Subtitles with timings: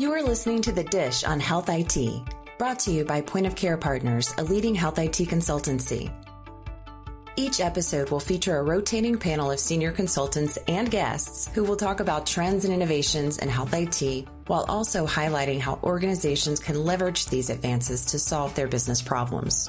[0.00, 2.22] You are listening to The Dish on Health IT,
[2.56, 6.12] brought to you by Point of Care Partners, a leading health IT consultancy.
[7.34, 11.98] Each episode will feature a rotating panel of senior consultants and guests who will talk
[11.98, 17.50] about trends and innovations in health IT while also highlighting how organizations can leverage these
[17.50, 19.68] advances to solve their business problems.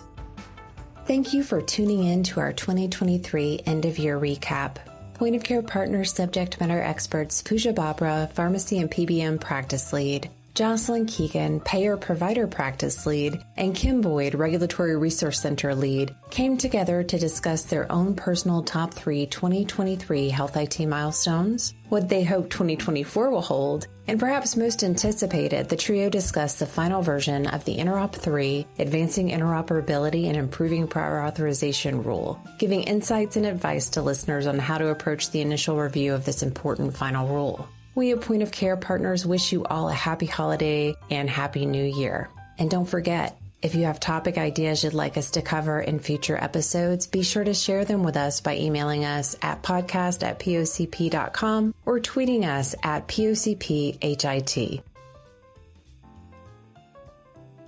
[1.05, 4.77] Thank you for tuning in to our 2023 end of year recap.
[5.19, 11.05] Point of Care partner subject matter experts Pooja Babbrah, Pharmacy and PBM Practice Lead, Jocelyn
[11.05, 17.17] Keegan, Payer Provider Practice Lead, and Kim Boyd, Regulatory Resource Center Lead, came together to
[17.17, 23.39] discuss their own personal top three 2023 Health IT milestones, what they hope 2024 will
[23.39, 28.67] hold, and perhaps most anticipated, the trio discussed the final version of the Interop 3
[28.79, 34.77] Advancing Interoperability and Improving Prior Authorization Rule, giving insights and advice to listeners on how
[34.77, 37.65] to approach the initial review of this important final rule.
[37.95, 41.83] We at Point of Care Partners wish you all a happy holiday and happy new
[41.83, 42.29] year.
[42.57, 46.37] And don't forget, if you have topic ideas you'd like us to cover in future
[46.37, 51.73] episodes, be sure to share them with us by emailing us at podcast at pocp.com
[51.85, 54.81] or tweeting us at pocphit.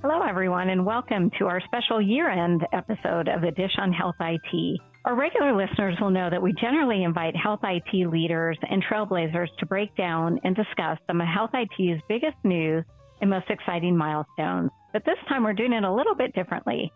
[0.01, 4.15] Hello, everyone, and welcome to our special year end episode of the Dish on Health
[4.19, 4.81] IT.
[5.03, 9.65] Our regular listeners will know that we generally invite health IT leaders and trailblazers to
[9.65, 12.85] break down and discuss some of health IT's biggest news
[13.19, 14.69] and most exciting milestones.
[14.93, 16.93] But this time we're doing it a little bit differently.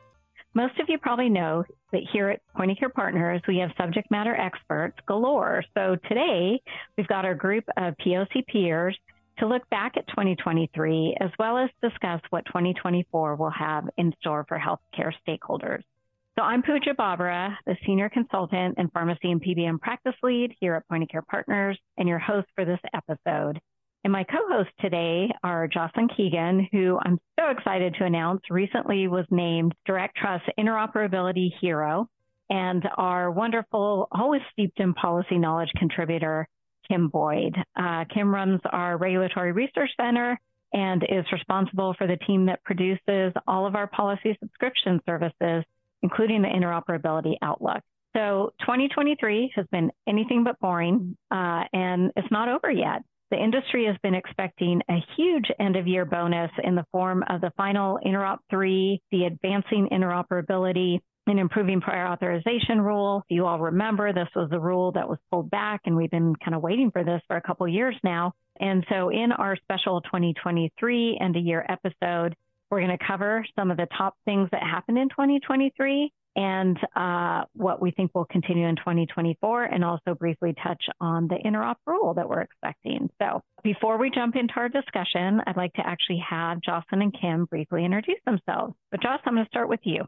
[0.54, 4.12] Most of you probably know that here at Point of Care Partners, we have subject
[4.12, 5.64] matter experts galore.
[5.74, 6.62] So today
[6.98, 8.96] we've got our group of POC peers
[9.40, 14.46] to look back at 2023 as well as discuss what 2024 will have in store
[14.48, 15.82] for healthcare stakeholders.
[16.38, 20.86] So I'm Pooja Babbrah, the Senior Consultant and Pharmacy and PBM Practice Lead here at
[20.90, 23.58] Point of Care Partners and your host for this episode.
[24.04, 29.24] And my co-hosts today are Jocelyn Keegan, who I'm so excited to announce recently was
[29.32, 32.10] named Direct Trust Interoperability Hero,
[32.50, 36.50] and our wonderful, always steeped in policy knowledge contributor,
[36.90, 37.56] Kim Boyd.
[37.80, 40.38] Uh, Kim runs our Regulatory Research Center
[40.74, 45.64] and is responsible for the team that produces all of our policy subscription services
[46.06, 47.82] including the interoperability outlook.
[48.16, 53.02] So 2023 has been anything but boring, uh, and it's not over yet.
[53.32, 57.42] The industry has been expecting a huge end of year bonus in the form of
[57.42, 63.24] the final Interop 3, the advancing interoperability and improving prior authorization rule.
[63.30, 66.54] You all remember this was the rule that was pulled back, and we've been kind
[66.54, 68.34] of waiting for this for a couple years now.
[68.60, 72.36] And so in our special 2023 end of year episode,
[72.76, 77.44] we're going to cover some of the top things that happened in 2023 and uh,
[77.54, 82.14] what we think will continue in 2024, and also briefly touch on the interop rule
[82.14, 83.10] that we're expecting.
[83.22, 87.46] So, before we jump into our discussion, I'd like to actually have Jocelyn and Kim
[87.46, 88.74] briefly introduce themselves.
[88.92, 90.04] But, Jocelyn, I'm going to start with you.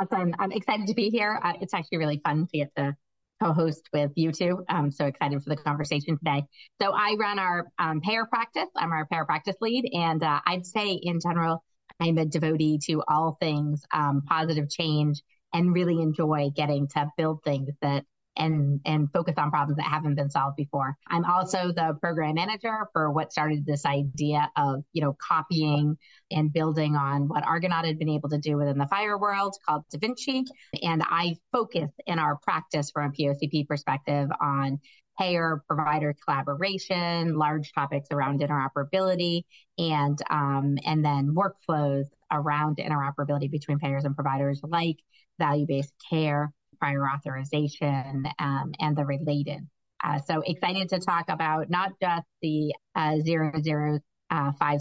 [0.00, 0.34] Awesome.
[0.40, 1.40] I'm excited to be here.
[1.40, 2.96] Uh, it's actually really fun to get to
[3.40, 4.64] co-host with you two.
[4.68, 6.44] I'm so excited for the conversation today.
[6.82, 8.68] So I run our um, payer practice.
[8.74, 11.62] I'm our payer practice lead, and uh, I'd say in general,
[12.00, 15.22] I'm a devotee to all things um, positive change
[15.52, 18.04] and really enjoy getting to build things that
[18.38, 20.96] and and focus on problems that haven't been solved before.
[21.08, 25.96] I'm also the program manager for what started this idea of you know copying
[26.30, 29.84] and building on what Argonaut had been able to do within the FHIR world called
[29.90, 30.44] Da Vinci.
[30.82, 34.78] And I focus in our practice from a POCP perspective on
[35.18, 39.42] payer provider collaboration, large topics around interoperability,
[39.78, 44.96] and um, and then workflows around interoperability between payers and providers, like
[45.38, 49.66] value-based care, prior authorization, um, and the related.
[50.02, 54.78] Uh, so excited to talk about not just the uh, 0057 uh,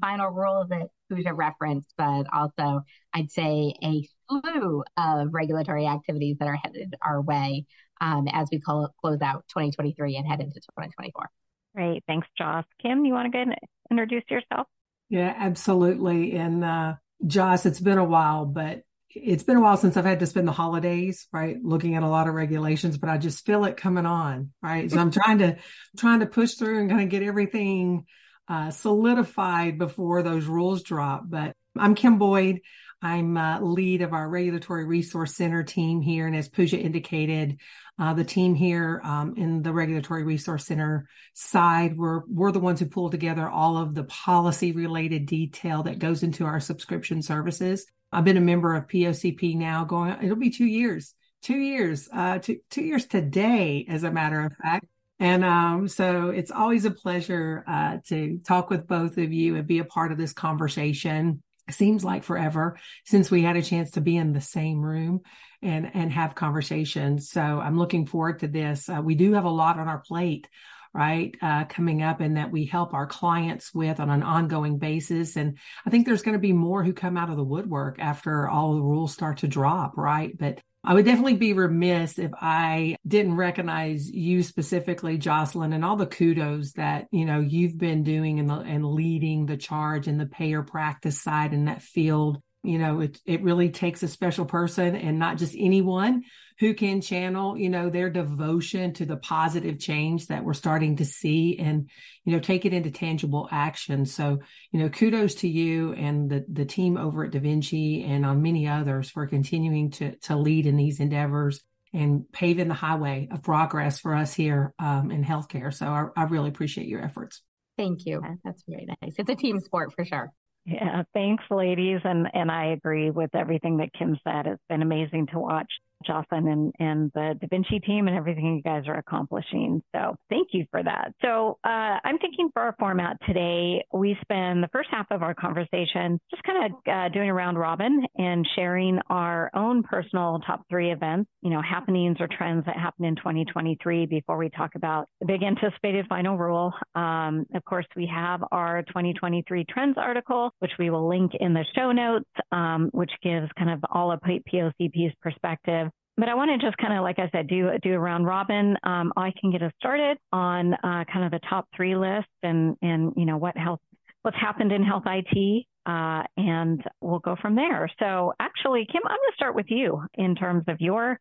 [0.00, 2.82] final rule that Pooja referenced, but also
[3.12, 7.66] I'd say a slew of regulatory activities that are headed our way
[8.00, 11.28] um, as we call, close out 2023 and head into 2024.
[11.74, 12.04] Great.
[12.06, 12.64] Thanks, Joss.
[12.80, 13.54] Kim, you want to go and
[13.90, 14.66] introduce yourself?
[15.08, 16.34] Yeah, absolutely.
[16.34, 16.94] And uh,
[17.26, 18.82] Joss, it's been a while, but
[19.14, 22.08] it's been a while since I've had to spend the holidays, right, looking at a
[22.08, 24.90] lot of regulations, but I just feel it coming on, right?
[24.90, 25.56] So I'm trying to
[25.96, 28.06] trying to push through and kind of get everything
[28.48, 31.24] uh, solidified before those rules drop.
[31.26, 32.60] But I'm Kim Boyd.
[33.04, 36.26] I'm uh, lead of our Regulatory Resource Center team here.
[36.26, 37.60] And as Pooja indicated,
[37.98, 42.80] uh, the team here um, in the Regulatory Resource Center side, we're, we're the ones
[42.80, 47.84] who pull together all of the policy related detail that goes into our subscription services.
[48.10, 52.38] I've been a member of POCP now going, it'll be two years, two years, uh,
[52.38, 54.86] two, two years today, as a matter of fact.
[55.20, 59.66] And um, so it's always a pleasure uh, to talk with both of you and
[59.66, 61.42] be a part of this conversation.
[61.70, 65.22] Seems like forever since we had a chance to be in the same room
[65.62, 67.30] and and have conversations.
[67.30, 68.88] So I'm looking forward to this.
[68.88, 70.48] Uh, we do have a lot on our plate
[70.94, 75.36] right uh, coming up and that we help our clients with on an ongoing basis
[75.36, 78.48] and i think there's going to be more who come out of the woodwork after
[78.48, 82.96] all the rules start to drop right but I would definitely be remiss if I
[83.06, 88.38] didn't recognize you specifically, Jocelyn, and all the kudos that, you know, you've been doing
[88.38, 93.00] and, and leading the charge in the payer practice side in that field you know
[93.00, 96.22] it, it really takes a special person and not just anyone
[96.58, 101.04] who can channel you know their devotion to the positive change that we're starting to
[101.04, 101.90] see and
[102.24, 104.40] you know take it into tangible action so
[104.72, 108.42] you know kudos to you and the the team over at da vinci and on
[108.42, 111.60] many others for continuing to to lead in these endeavors
[111.92, 116.24] and paving the highway of progress for us here um, in healthcare so I, I
[116.24, 117.42] really appreciate your efforts
[117.76, 118.22] Thank you.
[118.44, 119.14] That's very nice.
[119.18, 120.30] It's a team sport for sure.
[120.66, 122.00] Yeah, thanks, ladies.
[122.04, 124.46] And, and I agree with everything that Kim said.
[124.46, 125.70] It's been amazing to watch
[126.06, 129.82] Jocelyn and, and the Da Vinci team and everything you guys are accomplishing.
[129.94, 131.12] So thank you for that.
[131.22, 135.34] So uh, I'm thinking for our format today, we spend the first half of our
[135.34, 140.62] conversation just kind of uh, doing a round robin and sharing our own personal top
[140.68, 145.08] three events, you know, happenings or trends that happened in 2023 before we talk about
[145.20, 146.72] the big anticipated final rule.
[146.94, 151.64] Um, of course, we have our 2023 trends article, which we will link in the
[151.74, 156.64] show notes, um, which gives kind of all of POCP's perspective but I want to
[156.64, 158.76] just kind of, like I said, do do a round robin.
[158.84, 162.76] Um, I can get us started on uh, kind of the top three list and
[162.82, 163.80] and you know what health
[164.22, 167.90] what's happened in health IT, uh, and we'll go from there.
[167.98, 171.18] So actually, Kim, I'm going to start with you in terms of your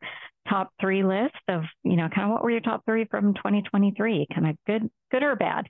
[0.48, 4.28] top three list of you know kind of what were your top three from 2023,
[4.34, 5.68] kind of good good or bad.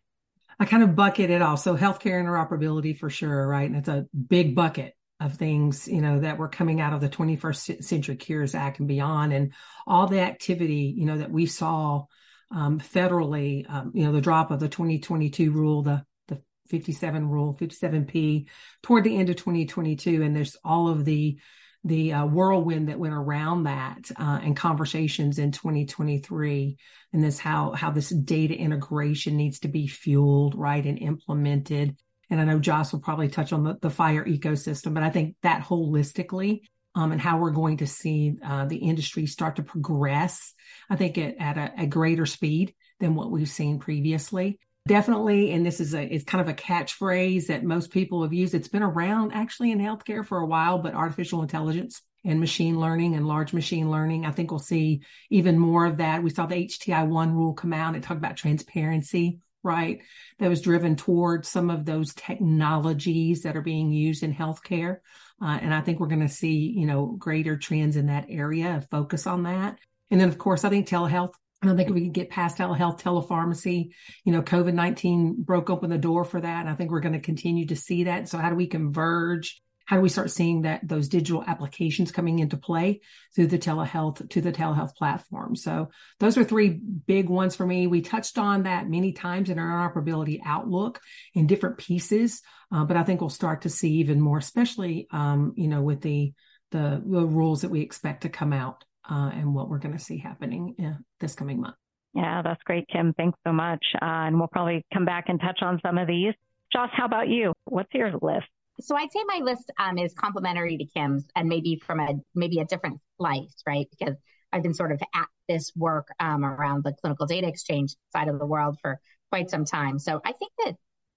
[0.60, 1.58] I kind of bucket it all.
[1.58, 3.68] So healthcare interoperability for sure, right?
[3.68, 7.10] And it's a big bucket of things, you know, that were coming out of the
[7.10, 9.54] 21st Century Cures Act and beyond, and
[9.88, 12.06] all the activity, you know, that we saw
[12.52, 17.58] um, federally, um, you know, the drop of the 2022 rule, the the 57 rule,
[17.60, 18.48] 57P,
[18.82, 21.38] toward the end of 2022, and there's all of the
[21.86, 26.78] the uh, whirlwind that went around that uh, and conversations in 2023
[27.12, 31.98] and this how how this data integration needs to be fueled right and implemented
[32.34, 35.36] and I know Joss will probably touch on the, the FHIR ecosystem, but I think
[35.44, 36.62] that holistically
[36.96, 40.54] um, and how we're going to see uh, the industry start to progress,
[40.90, 44.58] I think at, at a, a, greater speed than what we've seen previously.
[44.88, 48.56] Definitely, and this is a it's kind of a catchphrase that most people have used.
[48.56, 53.14] It's been around actually in healthcare for a while, but artificial intelligence and machine learning
[53.14, 54.26] and large machine learning.
[54.26, 56.24] I think we'll see even more of that.
[56.24, 60.02] We saw the HTI one rule come out and talk about transparency right?
[60.40, 64.98] That was driven towards some of those technologies that are being used in healthcare.
[65.42, 68.78] Uh, and I think we're going to see, you know, greater trends in that area,
[68.78, 69.78] of focus on that.
[70.12, 71.34] And then, of course, I think telehealth.
[71.62, 73.92] I don't think we can get past telehealth, telepharmacy.
[74.26, 76.60] You know, COVID 19 broke open the door for that.
[76.62, 78.28] And I think we're going to continue to see that.
[78.28, 82.40] So, how do we converge how do we start seeing that those digital applications coming
[82.40, 83.02] into play
[83.36, 85.56] through the telehealth to the telehealth platform?
[85.56, 85.90] So
[86.20, 87.88] those are three big ones for me.
[87.88, 91.00] We touched on that many times in our interoperability outlook
[91.34, 92.42] in different pieces
[92.72, 96.02] uh, but i think we'll start to see even more especially um, you know with
[96.02, 96.34] the,
[96.72, 100.04] the, the rules that we expect to come out uh, and what we're going to
[100.04, 101.76] see happening uh, this coming month.
[102.14, 103.14] Yeah that's great kim.
[103.14, 103.84] Thanks so much.
[103.96, 106.34] Uh, and we'll probably come back and touch on some of these.
[106.72, 107.54] Joss how about you?
[107.66, 108.48] What's your list
[108.84, 112.60] so I'd say my list um, is complementary to Kim's and maybe from a maybe
[112.60, 113.88] a different slice, right?
[113.98, 114.16] Because
[114.52, 118.40] I've been sort of at this work um, around the clinical data exchange side of
[118.40, 119.00] the world for
[119.32, 119.98] quite some time.
[120.00, 120.76] So I think that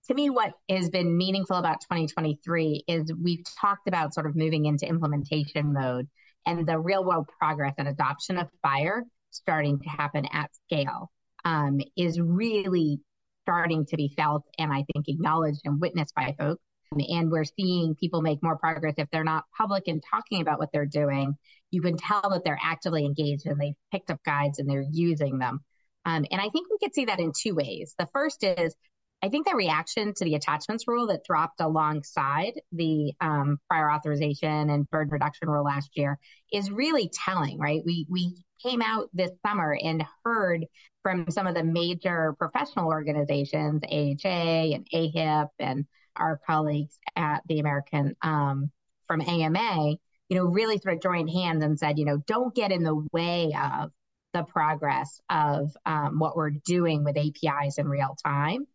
[0.09, 4.67] to me, what has been meaningful about 2023 is we've talked about sort of moving
[4.67, 6.09] into implementation mode
[6.47, 11.11] and the real world progress and adoption of FHIR starting to happen at scale
[11.45, 13.01] um, is really
[13.43, 16.63] starting to be felt and I think acknowledged and witnessed by folks.
[16.93, 20.71] And we're seeing people make more progress if they're not public and talking about what
[20.73, 21.37] they're doing.
[21.71, 25.39] You can tell that they're actively engaged and they've picked up guides and they're using
[25.39, 25.61] them.
[26.05, 27.95] Um, and I think we could see that in two ways.
[27.99, 28.75] The first is
[29.23, 34.71] I think the reaction to the attachments rule that dropped alongside the um, prior authorization
[34.71, 36.19] and burden reduction rule last year
[36.53, 37.83] is really telling, right?
[37.85, 40.67] We we came out this summer and heard
[41.03, 45.87] from some of the major professional organizations, AHA and AHIP and
[46.19, 48.71] our colleagues at the American um,
[49.07, 49.97] from AMA,
[50.29, 53.07] you know, really sort of joined hands and said, you know, don't get in the
[53.13, 53.91] way of
[54.33, 58.67] the progress of um, what we're doing with APIs in real time.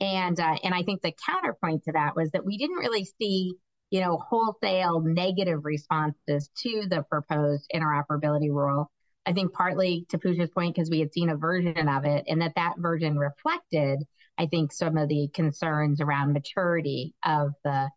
[0.00, 3.54] And uh, and I think the counterpoint to that was that we didn't really see
[3.90, 8.90] you know wholesale negative responses to the proposed interoperability rule.
[9.24, 12.42] I think partly to Pooja's point because we had seen a version of it, and
[12.42, 14.00] that that version reflected,
[14.38, 17.90] I think, some of the concerns around maturity of the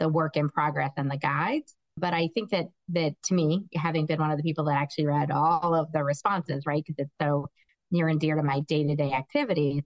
[0.00, 1.74] the work in progress and the guides.
[1.96, 5.06] But I think that that to me, having been one of the people that actually
[5.06, 7.48] read all of the responses, right, because it's so
[7.90, 9.82] near and dear to my day to day activities,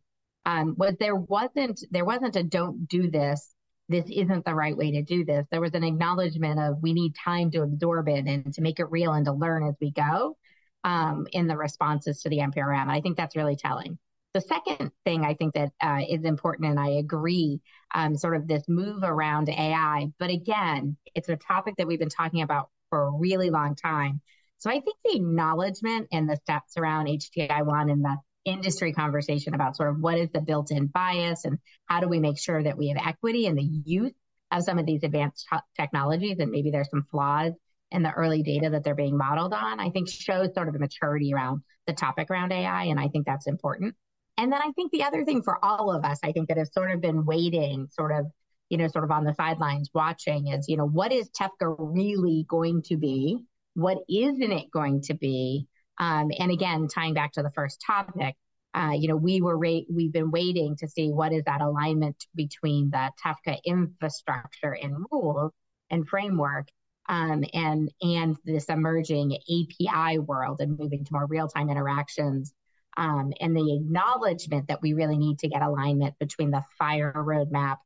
[0.47, 3.55] um, was there wasn't there wasn't a don't do this.
[3.91, 5.47] This isn't the right way to do this.
[5.51, 8.91] There was an acknowledgement of we need time to absorb it and to make it
[8.91, 10.37] real and to learn as we go
[10.85, 12.41] um, in the responses to the.
[12.41, 13.99] And I think that's really telling.
[14.35, 17.61] The second thing I think that uh, is important, and I agree,
[17.95, 20.09] um, sort of this move around AI.
[20.19, 24.21] But again, it's a topic that we've been talking about for a really long time.
[24.59, 29.77] So I think the acknowledgement and the steps around HTI1 and the industry conversation about
[29.77, 32.77] sort of what is the built in bias and how do we make sure that
[32.77, 34.13] we have equity in the use
[34.51, 37.53] of some of these advanced t- technologies and maybe there's some flaws
[37.91, 40.81] in the early data that they're being modeled on, I think shows sort of the
[40.81, 42.85] maturity around the topic around AI.
[42.85, 43.95] And I think that's important.
[44.39, 46.69] And then I think the other thing for all of us, I think that have
[46.69, 48.27] sort of been waiting, sort of,
[48.71, 52.47] you know, sort of on the sidelines watching is, you know, what is TEFCA really
[52.49, 53.45] going to be?
[53.75, 55.67] What isn't it going to be?
[55.99, 58.37] Um, and again, tying back to the first topic,
[58.75, 62.25] uh, you know, we were ra- we've been waiting to see what is that alignment
[62.37, 65.51] between the TEFCA infrastructure and rules
[65.91, 66.69] and framework
[67.09, 72.53] um, and and this emerging API world and moving to more real time interactions
[72.99, 77.77] um, and the acknowledgement that we really need to get alignment between the FHIR roadmap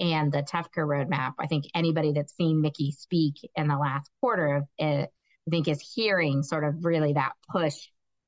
[0.00, 1.34] and the TEFCA roadmap.
[1.38, 5.10] I think anybody that's seen Mickey speak in the last quarter, of it,
[5.46, 7.76] I think is hearing sort of really that push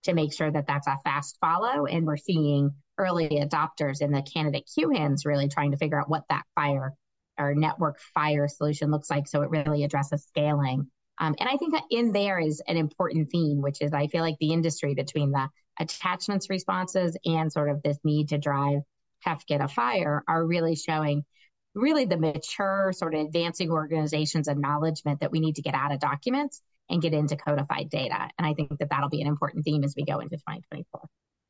[0.02, 1.86] to make sure that that's a fast follow.
[1.86, 6.24] And we're seeing early adopters in the candidate QHINs really trying to figure out what
[6.28, 6.90] that FHIR
[7.38, 9.26] or network FHIR solution looks like.
[9.28, 10.90] So it really addresses scaling.
[11.18, 14.22] Um, and I think that in there is an important theme, which is I feel
[14.22, 15.48] like the industry between the
[15.78, 18.80] attachments responses and sort of this need to drive
[19.26, 21.24] TEFCA to FHIR are really showing
[21.74, 25.98] really the mature sort of advancing organizations acknowledgement that we need to get out of
[25.98, 28.28] documents and get into codified data.
[28.38, 31.00] And I think that that'll be an important theme as we go into 2024.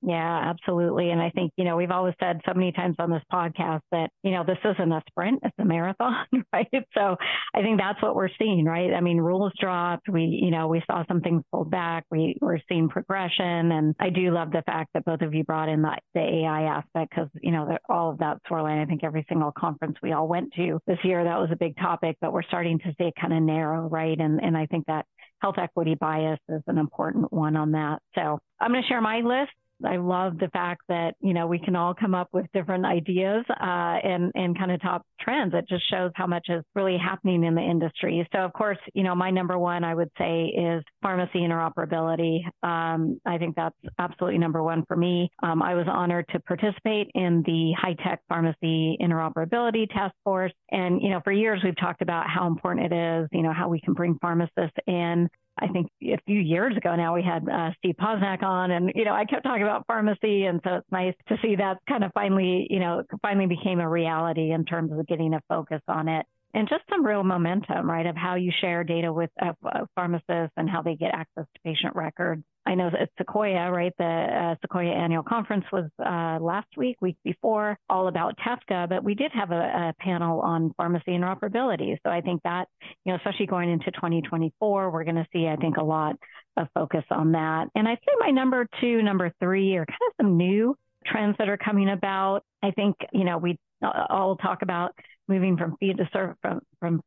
[0.07, 1.11] Yeah, absolutely.
[1.11, 4.11] And I think, you know, we've always said so many times on this podcast that,
[4.23, 6.69] you know, this isn't a sprint, it's a marathon, right?
[6.93, 7.17] So
[7.55, 8.93] I think that's what we're seeing, right?
[8.93, 10.11] I mean, rules dropped.
[10.11, 12.05] We, you know, we saw some things pulled back.
[12.11, 13.73] We, we're seeing progression.
[13.73, 16.65] And I do love the fact that both of you brought in the, the AI
[16.65, 18.79] aspect because, you know, all of that swirling.
[18.79, 21.79] I think every single conference we all went to this year, that was a big
[21.79, 24.21] topic, but we're starting to see it kind of narrow, right?
[24.21, 25.07] And, and I think that
[25.41, 28.01] health equity bias is an important one on that.
[28.15, 29.53] So I'm going to share my list.
[29.85, 33.45] I love the fact that you know we can all come up with different ideas
[33.51, 35.55] uh, and and kind of top trends.
[35.55, 38.27] It just shows how much is really happening in the industry.
[38.33, 42.41] So of course, you know my number one I would say is pharmacy interoperability.
[42.63, 45.31] Um, I think that's absolutely number one for me.
[45.43, 51.11] Um, I was honored to participate in the HITAC pharmacy interoperability task force, and you
[51.11, 53.29] know for years we've talked about how important it is.
[53.33, 57.15] You know how we can bring pharmacists in I think a few years ago now
[57.15, 60.61] we had uh, Steve Posnack on, and you know I kept talking about pharmacy, and
[60.65, 64.51] so it's nice to see that kind of finally, you know, finally became a reality
[64.51, 68.17] in terms of getting a focus on it, and just some real momentum, right, of
[68.17, 69.53] how you share data with uh,
[69.97, 72.45] pharmacists and how they get access to patient records.
[72.65, 73.93] I know it's Sequoia, right?
[73.99, 79.05] The uh, Sequoia annual conference was uh, last week, week before, all about TEFCA, but
[79.05, 81.99] we did have a, a, panel on pharmacy interoperability.
[82.05, 82.69] So I think that,
[83.05, 86.17] you know, especially going into 2024, we're going to see, I think, a lot
[86.57, 87.67] of focus on that.
[87.75, 91.49] And I'd say my number two, number three are kind of some new trends that
[91.49, 92.43] are coming about.
[92.63, 94.95] I think, you know, we all talk about
[95.29, 97.01] moving from fee to serve from, from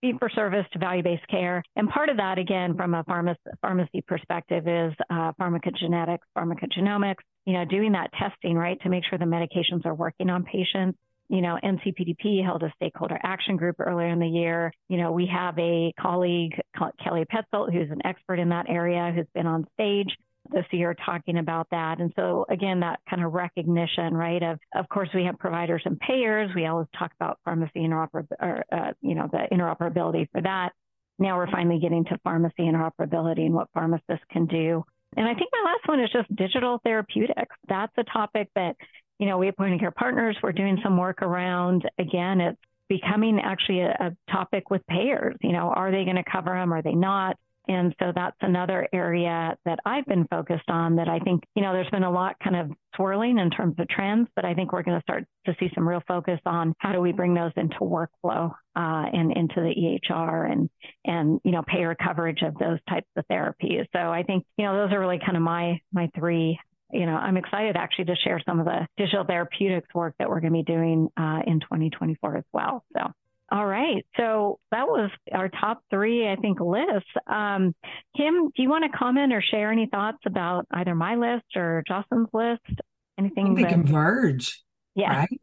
[0.00, 1.62] fee for service to value based care.
[1.76, 7.52] And part of that, again, from a pharmacy, pharmacy perspective, is uh, pharmacogenetics, pharmacogenomics, you
[7.52, 10.98] know, doing that testing, right, to make sure the medications are working on patients.
[11.28, 14.72] You know, NCPDP held a stakeholder action group earlier in the year.
[14.88, 19.28] You know, we have a colleague, Kelly Petzold, who's an expert in that area, who's
[19.32, 20.08] been on stage
[20.52, 22.00] this year talking about that.
[22.00, 24.42] And so again, that kind of recognition, right?
[24.42, 26.50] Of of course we have providers and payers.
[26.54, 30.70] We always talk about pharmacy interoperability, or, uh, you know, the interoperability for that.
[31.18, 34.84] Now we're finally getting to pharmacy interoperability and what pharmacists can do.
[35.16, 37.56] And I think my last one is just digital therapeutics.
[37.68, 38.76] That's a topic that,
[39.18, 41.88] you know, we at Point of Care Partners, we're doing some work around.
[41.98, 45.36] Again, it's becoming actually a, a topic with payers.
[45.42, 46.72] You know, are they going to cover them?
[46.72, 47.36] Are they not?
[47.68, 51.72] And so that's another area that I've been focused on that I think, you know,
[51.72, 54.82] there's been a lot kind of swirling in terms of trends, but I think we're
[54.82, 57.78] going to start to see some real focus on how do we bring those into
[57.80, 60.70] workflow uh, and into the EHR and,
[61.04, 63.86] and, you know, payer coverage of those types of therapies.
[63.92, 66.58] So I think, you know, those are really kind of my, my three
[66.92, 70.40] you know, I'm excited actually to share some of the digital therapeutics work that we're
[70.40, 72.84] going to be doing uh, in 2024 as well.
[72.96, 73.12] So
[73.50, 74.06] all right.
[74.16, 77.10] So that was our top three, I think, lists.
[77.26, 77.74] Um,
[78.16, 81.82] Kim, do you want to comment or share any thoughts about either my list or
[81.86, 82.80] Jocelyn's list?
[83.18, 83.54] Anything?
[83.54, 83.72] They that...
[83.72, 84.62] converge.
[84.94, 85.20] Yeah.
[85.20, 85.40] Right?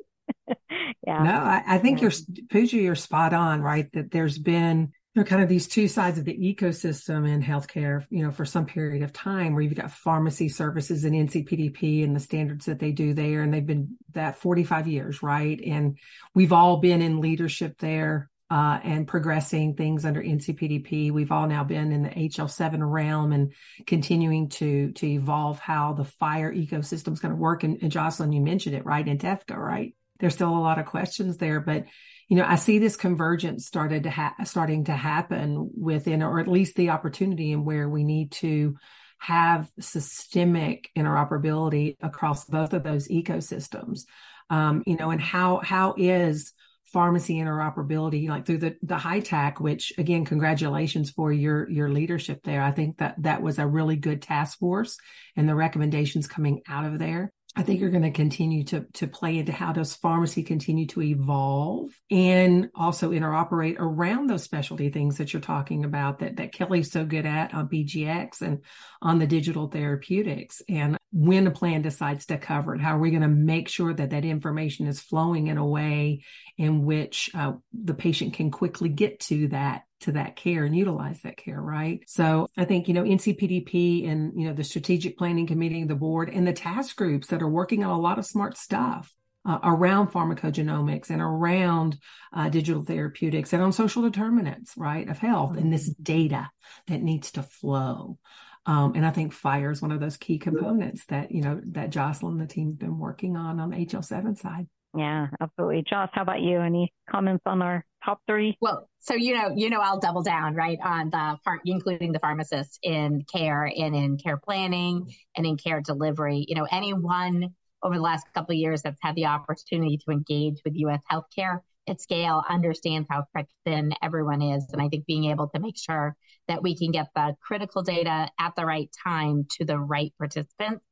[1.05, 1.23] yeah.
[1.23, 2.09] No, I, I think yeah.
[2.09, 3.91] you're, Pooja, you're spot on, right?
[3.93, 8.23] That there's been know, kind of these two sides of the ecosystem in healthcare, you
[8.23, 12.19] know, for some period of time where you've got pharmacy services and NCPDP and the
[12.19, 13.41] standards that they do there.
[13.41, 15.59] And they've been that 45 years, right?
[15.65, 15.97] And
[16.33, 18.29] we've all been in leadership there.
[18.49, 21.11] Uh, and progressing things under NCPDP.
[21.11, 23.51] We've all now been in the HL7 realm and
[23.85, 27.65] continuing to to evolve how the FHIR ecosystem is going to work.
[27.65, 29.05] And, and Jocelyn, you mentioned it, right?
[29.05, 29.93] In TEFCA, right?
[30.21, 31.87] There's still a lot of questions there, but
[32.27, 36.47] you know, I see this convergence started to ha- starting to happen within, or at
[36.47, 38.75] least the opportunity and where we need to
[39.19, 44.01] have systemic interoperability across both of those ecosystems.
[44.49, 46.53] Um, you know, and how how is
[46.87, 52.61] pharmacy interoperability like through the the HITAC which again congratulations for your your leadership there
[52.61, 54.97] i think that that was a really good task force
[55.35, 59.07] and the recommendations coming out of there I think you're going to continue to, to
[59.07, 65.17] play into how does pharmacy continue to evolve and also interoperate around those specialty things
[65.17, 68.63] that you're talking about that, that Kelly's so good at on PGX and
[69.01, 70.61] on the digital therapeutics.
[70.69, 73.91] And when a plan decides to cover it, how are we going to make sure
[73.91, 76.21] that that information is flowing in a way
[76.59, 81.21] in which uh, the patient can quickly get to that to that care and utilize
[81.21, 82.01] that care, right?
[82.07, 86.29] So I think, you know, NCPDP and, you know, the strategic planning committee, the board
[86.29, 89.11] and the task groups that are working on a lot of smart stuff
[89.45, 91.97] uh, around pharmacogenomics and around
[92.33, 95.59] uh, digital therapeutics and on social determinants, right, of health mm-hmm.
[95.59, 96.49] and this data
[96.87, 98.19] that needs to flow.
[98.65, 101.89] Um, and I think FHIR is one of those key components that, you know, that
[101.89, 104.67] Jocelyn and the team have been working on on the HL7 side.
[104.95, 105.83] Yeah, absolutely.
[105.89, 106.59] Joss, how about you?
[106.59, 108.57] Any comments on our top three?
[108.61, 112.19] Well, so you know, you know, I'll double down right on the part, including the
[112.19, 116.45] pharmacists in care and in care planning and in care delivery.
[116.47, 120.61] You know, anyone over the last couple of years that's had the opportunity to engage
[120.65, 121.01] with U.S.
[121.11, 123.23] healthcare at scale understands how
[123.65, 126.15] thin everyone is, and I think being able to make sure
[126.47, 130.83] that we can get the critical data at the right time to the right participants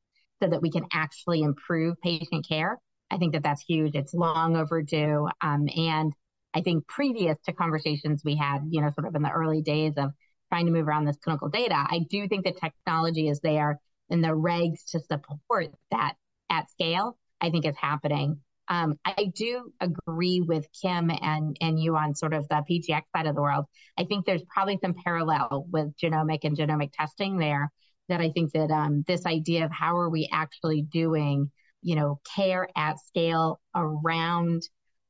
[0.42, 2.78] so that we can actually improve patient care
[3.10, 3.94] I think that that's huge.
[3.94, 5.28] It's long overdue.
[5.40, 6.12] Um, and
[6.56, 9.92] I think previous to conversations we had, you know, sort of in the early days
[9.98, 10.12] of
[10.48, 14.24] trying to move around this clinical data, I do think the technology is there and
[14.24, 16.14] the regs to support that
[16.50, 18.40] at scale, I think is happening.
[18.68, 23.26] Um, I do agree with Kim and, and you on sort of the PGX side
[23.26, 23.66] of the world.
[23.98, 27.70] I think there's probably some parallel with genomic and genomic testing there
[28.08, 31.50] that I think that um, this idea of how are we actually doing
[31.86, 34.62] you know, care at scale around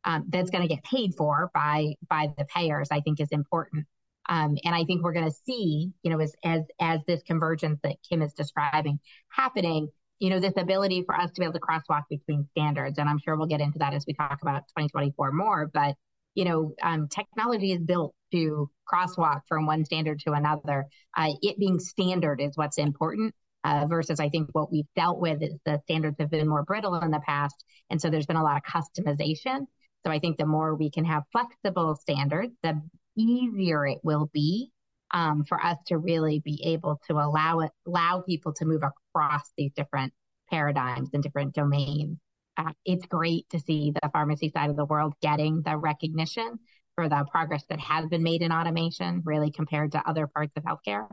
[0.06, 3.86] um, that's going to get paid for by by the payers, I think is important.
[4.28, 7.80] Um, and I think we're going to see, you know, as as as this convergence
[7.82, 9.88] that Kim is describing happening,
[10.18, 12.98] you know, this ability for us to be able to crosswalk between standards.
[12.98, 15.70] And I'm sure we'll get into that as we talk about 2024 more.
[15.72, 15.96] But
[16.34, 20.86] you know, um, technology is built to crosswalk from one standard to another.
[21.16, 25.42] Uh, it being standard is what's important uh, versus I think what we've dealt with
[25.42, 27.64] is the standards have been more brittle in the past.
[27.90, 29.66] And so there's been a lot of customization.
[30.06, 32.80] So I think the more we can have flexible standards, the
[33.16, 34.70] easier it will be
[35.12, 39.50] um, for us to really be able to allow it, allow people to move across
[39.56, 40.12] these different
[40.50, 42.18] paradigms and different domains.
[42.56, 46.58] Uh, it's great to see the pharmacy side of the world getting the recognition
[46.94, 50.62] for the progress that has been made in automation, really compared to other parts of
[50.62, 51.06] healthcare.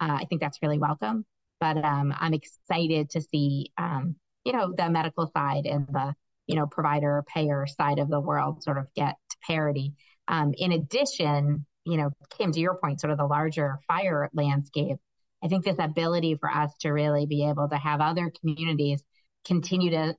[0.00, 1.24] Uh, I think that's really welcome
[1.60, 6.14] but um, I'm excited to see, um, you know, the medical side and the,
[6.48, 9.94] you know, provider payer side of the world sort of get to parity.
[10.26, 14.96] Um, in addition, you know, Kim, to your point, sort of the larger FHIR landscape,
[15.42, 19.02] I think this ability for us to really be able to have other communities
[19.46, 20.14] continue to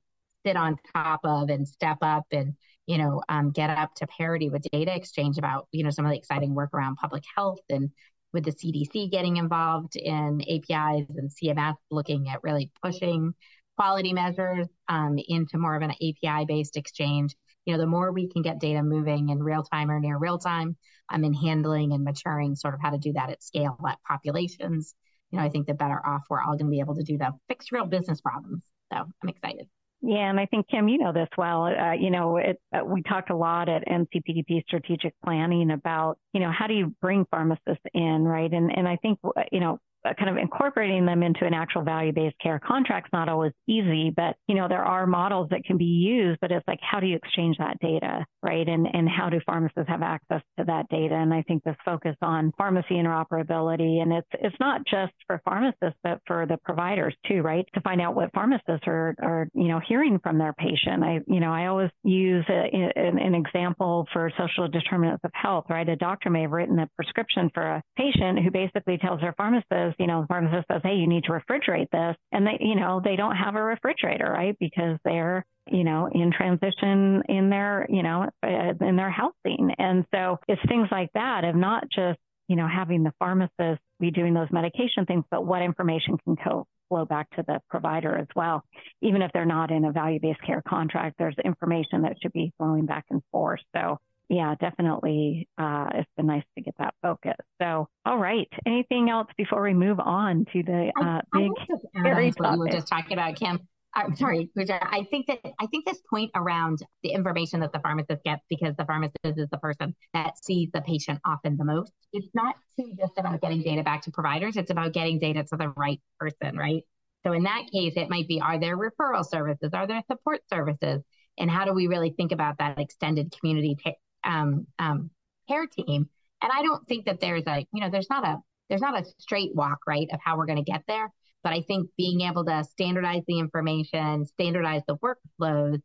[0.46, 2.54] sit on top of and step up and
[2.86, 6.10] you know um, get up to parity with data exchange about you know some of
[6.10, 7.90] the exciting work around public health and
[8.32, 13.34] with the CDC getting involved in APIs and CMS looking at really pushing
[13.80, 17.34] quality measures um, into more of an API based exchange.
[17.64, 20.36] you know, the more we can get data moving in real time or near real
[20.36, 20.76] time,
[21.08, 23.98] I'm um, in handling and maturing sort of how to do that at scale at
[24.06, 24.94] populations,
[25.30, 27.16] you know, I think the better off we're all going to be able to do
[27.16, 28.64] the fix real business problems.
[28.92, 29.66] So I'm excited.
[30.02, 31.64] Yeah, and I think Kim, you know this well.
[31.64, 36.40] Uh, you know, it, uh, we talked a lot at NCPDP strategic planning about, you
[36.40, 38.50] know, how do you bring pharmacists in, right?
[38.50, 39.18] And and I think,
[39.52, 43.52] you know, Uh, kind of incorporating them into an actual value-based care contract's not always
[43.68, 46.38] easy, but you know there are models that can be used.
[46.40, 48.66] But it's like how do you exchange that data, right?
[48.66, 51.14] And and how do pharmacists have access to that data?
[51.14, 55.98] And I think this focus on pharmacy interoperability, and it's it's not just for pharmacists,
[56.02, 57.66] but for the providers too, right?
[57.74, 61.04] To find out what pharmacists are are you know hearing from their patient.
[61.04, 65.66] I you know I always use a, an, an example for social determinants of health,
[65.68, 65.88] right?
[65.88, 69.89] A doctor may have written a prescription for a patient who basically tells their pharmacist
[69.98, 72.16] you know, the pharmacist says, hey, you need to refrigerate this.
[72.32, 74.56] And they, you know, they don't have a refrigerator, right?
[74.58, 79.74] Because they're, you know, in transition in their, you know, uh, in their housing.
[79.78, 84.10] And so it's things like that of not just, you know, having the pharmacist be
[84.10, 88.26] doing those medication things, but what information can co- flow back to the provider as
[88.36, 88.62] well.
[89.00, 92.52] Even if they're not in a value based care contract, there's information that should be
[92.58, 93.60] flowing back and forth.
[93.74, 93.98] So
[94.30, 95.48] yeah, definitely.
[95.58, 97.34] Uh, it's been nice to get that focus.
[97.60, 98.48] So, all right.
[98.64, 101.50] Anything else before we move on to the uh, big
[101.98, 102.52] scary topic?
[102.52, 103.58] You were just talking about, Kim.
[103.92, 108.22] I'm sorry, I think that I think this point around the information that the pharmacist
[108.22, 111.92] gets because the pharmacist is the person that sees the patient often the most.
[112.12, 115.56] It's not too just about getting data back to providers; it's about getting data to
[115.56, 116.84] the right person, right?
[117.26, 119.70] So in that case, it might be: Are there referral services?
[119.74, 121.02] Are there support services?
[121.36, 125.10] And how do we really think about that extended community t- um, um,
[125.48, 126.08] care team.
[126.42, 129.04] And I don't think that there's a, you know, there's not a, there's not a
[129.18, 131.10] straight walk, right, of how we're going to get there.
[131.42, 135.80] But I think being able to standardize the information, standardize the workflows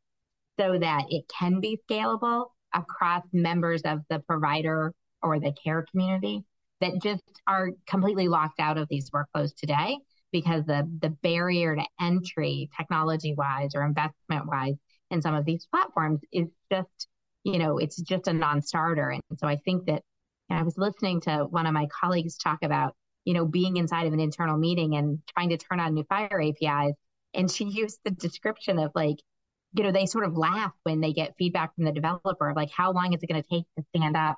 [0.59, 6.43] so that it can be scalable across members of the provider or the care community
[6.81, 9.97] that just are completely locked out of these workflows today
[10.31, 14.75] because the the barrier to entry technology wise or investment wise
[15.09, 17.07] in some of these platforms is just
[17.45, 19.11] you know, it's just a non-starter.
[19.11, 20.01] And so I think that
[20.49, 24.13] I was listening to one of my colleagues talk about, you know, being inside of
[24.13, 26.95] an internal meeting and trying to turn on new FHIR APIs.
[27.35, 29.17] And she used the description of like,
[29.73, 32.91] you know, they sort of laugh when they get feedback from the developer, like how
[32.91, 34.37] long is it going to take to stand up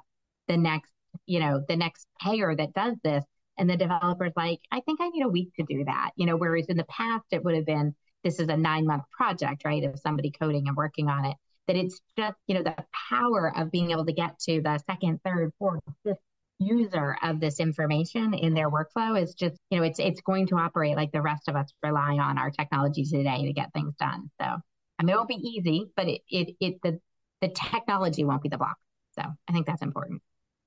[0.49, 0.91] the next,
[1.25, 3.23] you know, the next payer that does this?
[3.57, 6.11] And the developer's like, I think I need a week to do that.
[6.17, 9.03] You know, whereas in the past it would have been, this is a nine month
[9.11, 9.83] project, right?
[9.85, 12.75] Of somebody coding and working on it that it's just, you know, the
[13.09, 16.17] power of being able to get to the second, third, fourth, fifth
[16.59, 20.55] user of this information in their workflow is just, you know, it's it's going to
[20.55, 24.31] operate like the rest of us rely on our technology today to get things done.
[24.41, 24.47] So
[24.99, 26.99] I mean it won't be easy, but it it it the
[27.41, 28.77] the technology won't be the block.
[29.19, 30.21] So I think that's important.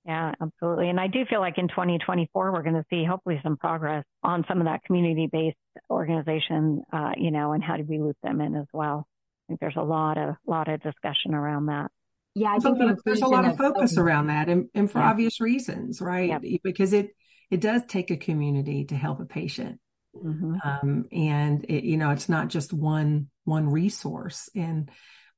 [0.07, 0.89] Yeah, absolutely.
[0.89, 4.45] And I do feel like in 2024, we're going to see hopefully some progress on
[4.49, 5.59] some of that community based
[5.91, 9.07] organization, uh, you know, and how do we loop them in as well
[9.51, 11.91] think there's a lot of lot of discussion around that.
[12.35, 15.11] Yeah, I think there's a lot of focus around that, and, and for yeah.
[15.11, 16.29] obvious reasons, right?
[16.29, 16.43] Yep.
[16.63, 17.11] Because it
[17.51, 19.81] it does take a community to help a patient,
[20.15, 20.55] mm-hmm.
[20.65, 24.49] um, and it, you know it's not just one one resource.
[24.55, 24.91] And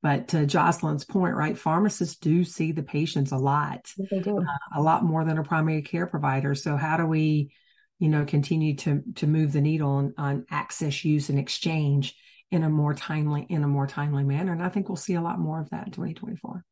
[0.02, 1.56] but to Jocelyn's point, right?
[1.56, 4.44] Pharmacists do see the patients a lot, they do uh,
[4.76, 6.54] a lot more than a primary care provider.
[6.54, 7.52] So how do we,
[8.00, 12.16] you know, continue to to move the needle on, on access, use, and exchange?
[12.52, 14.52] In a more timely in a more timely manner.
[14.52, 16.62] And I think we'll see a lot more of that in 2024.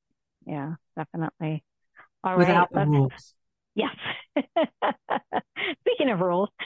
[0.47, 1.65] Yeah, definitely.
[2.23, 3.35] All Without right, the rules.
[3.75, 3.97] Yes.
[5.81, 6.51] Speaking of rules.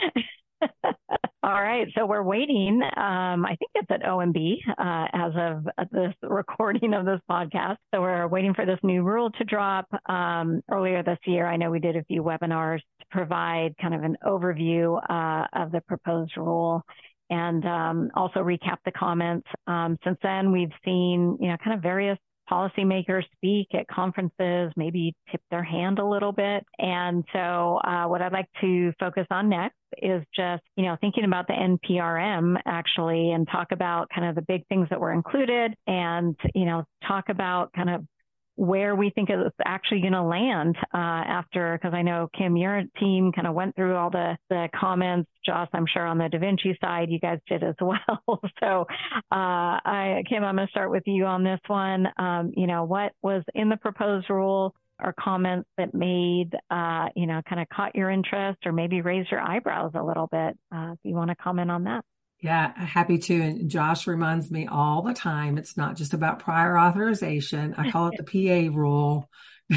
[1.44, 2.80] All right, so we're waiting.
[2.82, 7.76] Um, I think it's at OMB uh, as of this recording of this podcast.
[7.94, 9.86] So we're waiting for this new rule to drop.
[10.06, 14.02] Um, earlier this year, I know we did a few webinars to provide kind of
[14.04, 16.82] an overview uh, of the proposed rule
[17.30, 19.46] and um, also recap the comments.
[19.66, 22.18] Um, since then, we've seen, you know, kind of various
[22.50, 26.64] policymakers speak at conferences, maybe tip their hand a little bit.
[26.78, 31.24] And so, uh, what I'd like to focus on next is just, you know, thinking
[31.24, 35.74] about the NPRM actually and talk about kind of the big things that were included
[35.86, 38.04] and, you know, talk about kind of
[38.56, 42.82] where we think it's actually going to land uh, after, because I know Kim, your
[42.98, 45.30] team kind of went through all the the comments.
[45.44, 48.40] Joss, I'm sure on the Da Vinci side, you guys did as well.
[48.60, 48.86] so,
[49.32, 52.06] uh, I, Kim, I'm going to start with you on this one.
[52.18, 54.74] Um, you know, what was in the proposed rule?
[55.02, 59.28] or comments that made, uh, you know, kind of caught your interest or maybe raised
[59.28, 60.56] your eyebrows a little bit.
[60.72, 62.04] Uh, if you want to comment on that.
[62.44, 63.40] Yeah, happy to.
[63.40, 67.74] And Joss reminds me all the time it's not just about prior authorization.
[67.78, 69.30] I call it the PA rule.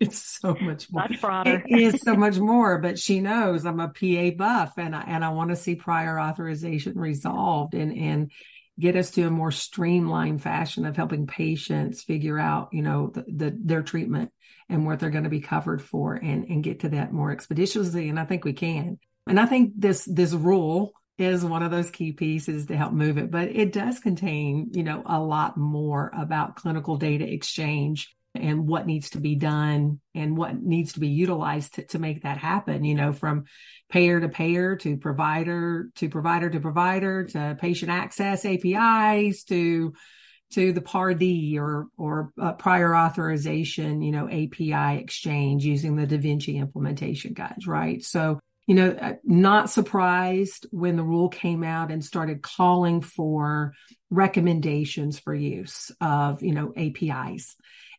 [0.00, 1.06] it's so much more.
[1.08, 1.62] Much broader.
[1.64, 5.24] It is so much more, but she knows I'm a PA buff and I, and
[5.24, 8.32] I want to see prior authorization resolved and, and
[8.76, 13.24] get us to a more streamlined fashion of helping patients figure out, you know, the,
[13.28, 14.32] the their treatment
[14.68, 18.08] and what they're going to be covered for and, and get to that more expeditiously.
[18.08, 18.98] And I think we can.
[19.28, 23.18] And I think this, this rule is one of those key pieces to help move
[23.18, 28.66] it, but it does contain, you know, a lot more about clinical data exchange and
[28.66, 32.38] what needs to be done and what needs to be utilized to, to make that
[32.38, 33.44] happen, you know, from
[33.88, 39.92] payer to payer to provider to provider to provider to patient access APIs to
[40.52, 46.18] to the PARDD or or uh, prior authorization, you know, API exchange using the Da
[46.18, 48.02] Vinci implementation guides, right?
[48.02, 53.74] So, you know, uh, not surprised when the rule came out and started calling for
[54.10, 57.56] recommendations for use of, you know, APIs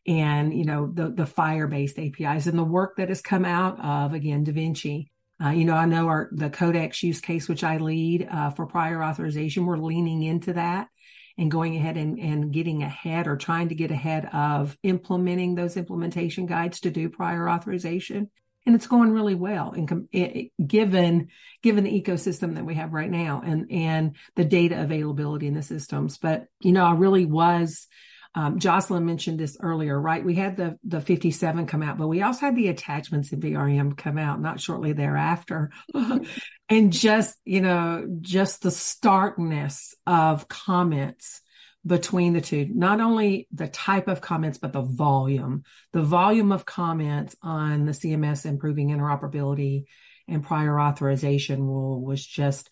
[0.08, 3.84] and you know the the FHIR based apis and the work that has come out
[3.84, 5.12] of again da vinci.
[5.44, 8.66] Uh, you know i know our the codex use case which i lead uh, for
[8.66, 10.88] prior authorization we're leaning into that
[11.38, 15.78] and going ahead and, and getting ahead or trying to get ahead of implementing those
[15.78, 18.30] implementation guides to do prior authorization
[18.66, 21.30] and it's going really well and it, given
[21.62, 25.64] given the ecosystem that we have right now and and the data availability in the
[25.64, 27.88] systems but you know i really was
[28.34, 30.24] um, Jocelyn mentioned this earlier, right?
[30.24, 34.18] We had the the 57 come out, but we also had the attachments NPRM come
[34.18, 35.72] out not shortly thereafter.
[36.70, 41.42] and just, you know, just the starkness of comments
[41.86, 45.64] between the two, not only the type of comments, but the volume,
[45.94, 49.86] the volume of comments on the CMS improving interoperability
[50.28, 52.70] and prior authorization rule was just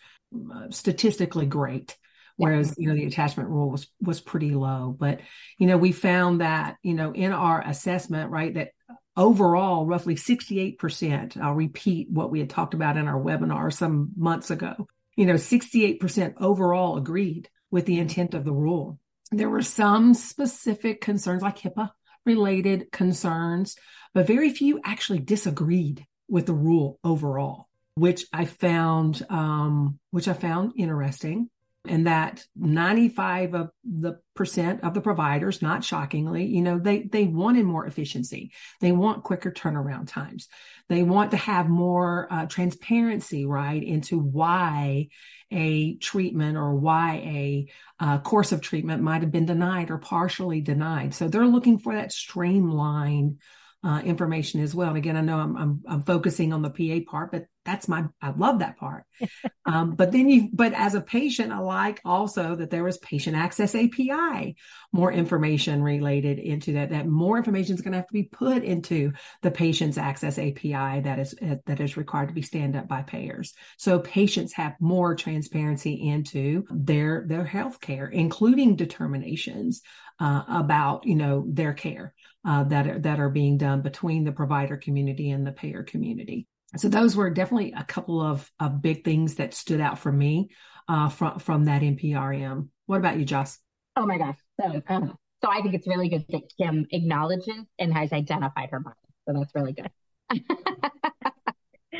[0.54, 1.98] uh, statistically great.
[2.36, 4.96] Whereas you know the attachment rule was was pretty low.
[4.98, 5.20] But
[5.58, 8.70] you know we found that you know in our assessment right that
[9.18, 14.50] overall roughly 68% i'll repeat what we had talked about in our webinar some months
[14.50, 19.00] ago you know 68% overall agreed with the intent of the rule.
[19.32, 21.92] There were some specific concerns like hipaa
[22.26, 23.76] related concerns
[24.14, 30.34] but very few actually disagreed with the rule overall which i found um, which i
[30.34, 31.50] found interesting
[31.88, 37.26] and that 95 of the percent of the providers not shockingly you know they they
[37.26, 38.52] wanted more efficiency.
[38.82, 40.48] They want quicker turnaround times.
[40.88, 45.08] They want to have more uh, transparency right into why
[45.52, 47.68] a treatment or why a
[48.00, 51.14] uh, course of treatment might have been denied or partially denied.
[51.14, 53.40] So they're looking for that streamlined
[53.84, 54.90] uh, information as well.
[54.90, 58.06] And again, I know I'm, I'm, I'm focusing on the PA part, but that's my
[58.22, 59.06] I love that part.
[59.66, 63.38] um, but then you, but as a patient, I like also that there was patient
[63.38, 64.56] access API,
[64.92, 66.90] more information related into that.
[66.90, 69.14] That more information is going to have to be put into
[69.44, 73.54] the patient's access API that is that is required to be stand up by payers.
[73.78, 79.82] So patients have more transparency into their their health care, including determinations
[80.20, 82.14] uh, about you know their care
[82.46, 86.48] uh, that are, that are being done between the provider community and the payer community.
[86.78, 90.50] So those were definitely a couple of, of big things that stood out for me
[90.88, 92.70] uh, from from that NPRM.
[92.86, 93.60] What about you, Joss?
[93.96, 94.38] Oh my gosh!
[94.62, 98.80] So um, so I think it's really good that Kim acknowledges and has identified her
[98.80, 98.96] bias.
[99.28, 99.92] So that's really good.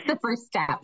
[0.08, 0.80] the first step.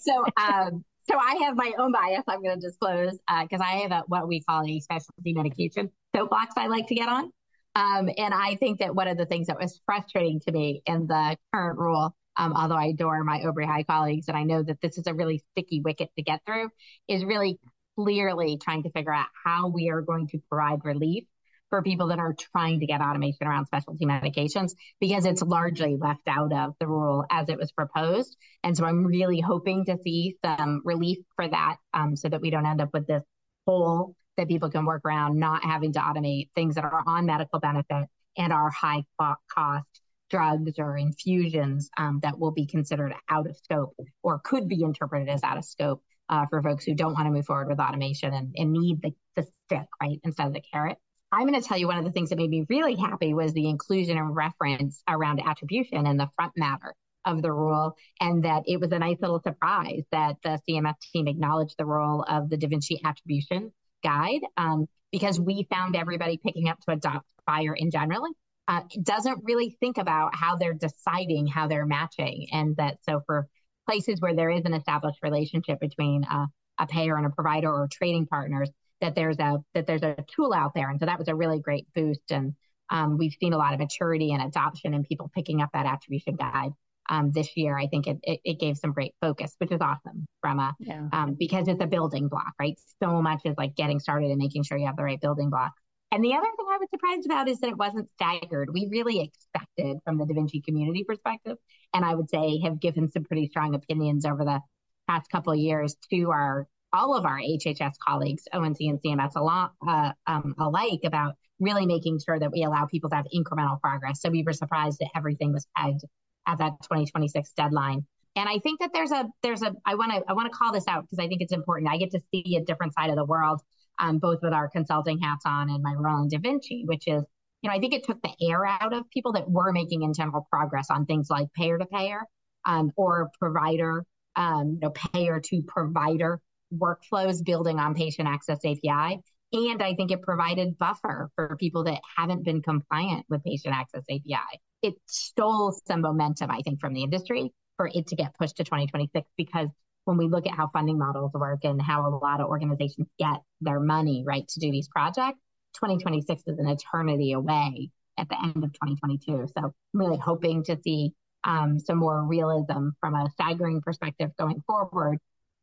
[0.00, 2.22] so um, so I have my own bias.
[2.28, 5.90] I'm going to disclose because uh, I have a, what we call a specialty medication
[6.14, 7.32] soapbox I like to get on.
[7.78, 11.06] Um, and I think that one of the things that was frustrating to me in
[11.06, 14.80] the current rule, um, although I adore my Owberry High colleagues and I know that
[14.80, 16.70] this is a really sticky wicket to get through,
[17.06, 17.60] is really
[17.94, 21.24] clearly trying to figure out how we are going to provide relief
[21.70, 26.26] for people that are trying to get automation around specialty medications because it's largely left
[26.26, 28.36] out of the rule as it was proposed.
[28.64, 32.50] And so I'm really hoping to see some relief for that um, so that we
[32.50, 33.22] don't end up with this
[33.68, 37.60] hole that people can work around not having to automate things that are on medical
[37.60, 38.06] benefit
[38.38, 39.04] and are high
[39.50, 44.82] cost drugs or infusions um, that will be considered out of scope or could be
[44.82, 47.80] interpreted as out of scope uh, for folks who don't want to move forward with
[47.80, 50.98] automation and, and need the, the stick, right, instead of the carrot.
[51.32, 53.52] I'm going to tell you one of the things that made me really happy was
[53.52, 58.62] the inclusion and reference around attribution in the front matter of the rule, and that
[58.66, 62.56] it was a nice little surprise that the CMS team acknowledged the role of the
[62.56, 63.72] Da Vinci attribution
[64.02, 68.26] guide um, because we found everybody picking up to adopt FHIR in general
[68.68, 72.46] uh, doesn't really think about how they're deciding how they're matching.
[72.52, 73.48] And that so for
[73.86, 76.46] places where there is an established relationship between uh,
[76.78, 80.52] a payer and a provider or trading partners that there's a that there's a tool
[80.52, 80.90] out there.
[80.90, 82.30] And so that was a really great boost.
[82.30, 82.54] And
[82.90, 86.36] um, we've seen a lot of maturity and adoption and people picking up that attribution
[86.36, 86.70] guide
[87.08, 87.76] um, this year.
[87.76, 91.08] I think it, it, it, gave some great focus, which is awesome from a yeah.
[91.12, 92.78] um, because it's a building block, right?
[93.02, 95.72] So much is like getting started and making sure you have the right building block.
[96.10, 98.70] And the other thing I was surprised about is that it wasn't staggered.
[98.72, 101.58] We really expected from the Da Vinci community perspective,
[101.92, 104.60] and I would say have given some pretty strong opinions over the
[105.06, 109.70] past couple of years to our all of our HHS colleagues, ONC and CMS along,
[109.86, 114.22] uh, um, alike, about really making sure that we allow people to have incremental progress.
[114.22, 116.04] So we were surprised that everything was pegged
[116.48, 118.06] at that 2026 deadline.
[118.34, 120.72] And I think that there's a there's a I want to I want to call
[120.72, 121.90] this out because I think it's important.
[121.90, 123.60] I get to see a different side of the world,
[123.98, 127.24] um, both with our consulting hats on and my role in Da Vinci, which is
[127.62, 130.46] you know I think it took the air out of people that were making intentional
[130.50, 132.22] progress on things like payer to payer
[132.64, 134.04] um, or provider,
[134.36, 136.40] um, you know, payer to provider
[136.72, 139.20] workflows building on patient access API.
[139.52, 144.04] And I think it provided buffer for people that haven't been compliant with patient access
[144.10, 144.60] API.
[144.82, 148.64] It stole some momentum, I think, from the industry for it to get pushed to
[148.64, 149.68] 2026 because
[150.04, 153.42] when we look at how funding models work and how a lot of organizations get
[153.60, 155.38] their money, right, to do these projects,
[155.74, 159.46] 2026 is an eternity away at the end of 2022.
[159.56, 161.12] So I'm really hoping to see
[161.44, 165.18] um, some more realism from a staggering perspective going forward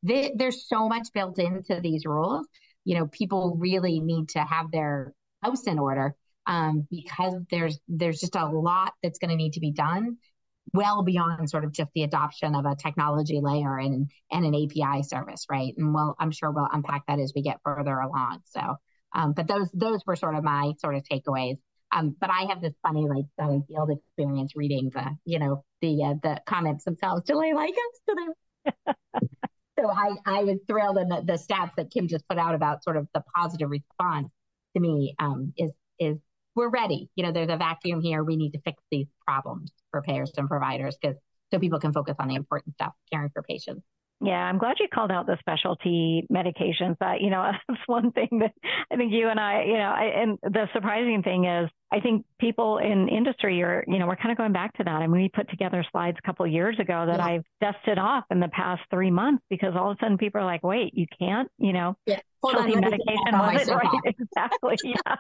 [0.06, 2.47] there's so much built into these rules.
[2.84, 6.15] You know, people really need to have their house in order
[6.47, 10.17] um, because there's there's just a lot that's going to need to be done
[10.73, 15.03] well beyond sort of just the adoption of a technology layer and and an API
[15.03, 15.73] service, right?
[15.77, 18.41] And well, I'm sure we'll unpack that as we get further along.
[18.45, 18.75] So,
[19.13, 21.58] um, but those those were sort of my sort of takeaways.
[21.91, 23.25] Um, but I have this funny like
[23.67, 27.23] field experience reading the you know the uh, the comments themselves.
[27.25, 28.01] Do they like us?
[28.08, 28.93] Do they?
[29.79, 32.84] so I, I was thrilled, and the, the stats that Kim just put out about
[32.84, 34.29] sort of the positive response
[34.75, 36.17] to me um, is is
[36.56, 37.10] we're ready.
[37.15, 38.24] You know, there's a vacuum here.
[38.24, 41.18] We need to fix these problems for payers and providers because
[41.54, 43.84] so people can focus on the important stuff, caring for patients.
[44.22, 46.98] Yeah, I'm glad you called out the specialty medications.
[47.00, 48.54] That you know, that's one thing that
[48.91, 52.25] I think you and I, you know, I, and the surprising thing is, I think
[52.39, 55.01] people in industry are, you know, we're kind of going back to that.
[55.01, 57.25] I mean, we put together slides a couple of years ago that yeah.
[57.25, 60.45] I've dusted off in the past three months because all of a sudden people are
[60.45, 62.19] like, wait, you can't, you know, yeah.
[62.45, 64.01] specialty medication was it right?
[64.05, 64.75] exactly.
[64.84, 65.15] Yeah.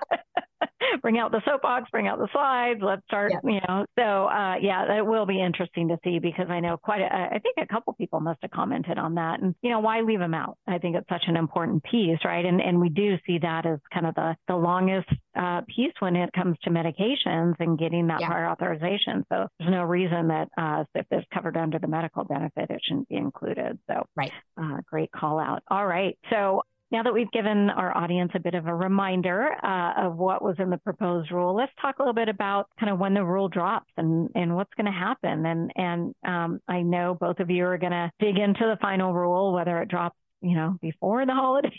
[1.01, 2.79] bring out the soapbox, bring out the slides.
[2.81, 3.39] Let's start, yeah.
[3.43, 3.85] you know.
[3.97, 7.39] So, uh, yeah, it will be interesting to see because I know quite a, I
[7.39, 9.41] think a couple people must have commented on that.
[9.41, 10.57] And, you know, why leave them out?
[10.67, 12.45] I think it's such an important piece, right?
[12.45, 16.15] And, and we do see that as kind of the, the longest uh, piece when
[16.15, 18.27] it comes to medications and getting that yeah.
[18.27, 19.25] prior authorization.
[19.29, 23.09] So there's no reason that uh, if it's covered under the medical benefit, it shouldn't
[23.09, 23.77] be included.
[23.87, 24.31] So, right.
[24.59, 25.63] Uh, great call out.
[25.69, 26.17] All right.
[26.29, 30.43] So now that we've given our audience a bit of a reminder uh, of what
[30.43, 33.23] was in the proposed rule, let's talk a little bit about kind of when the
[33.23, 35.45] rule drops and, and what's going to happen.
[35.45, 39.13] And and um, I know both of you are going to dig into the final
[39.13, 41.73] rule, whether it drops, you know, before the holidays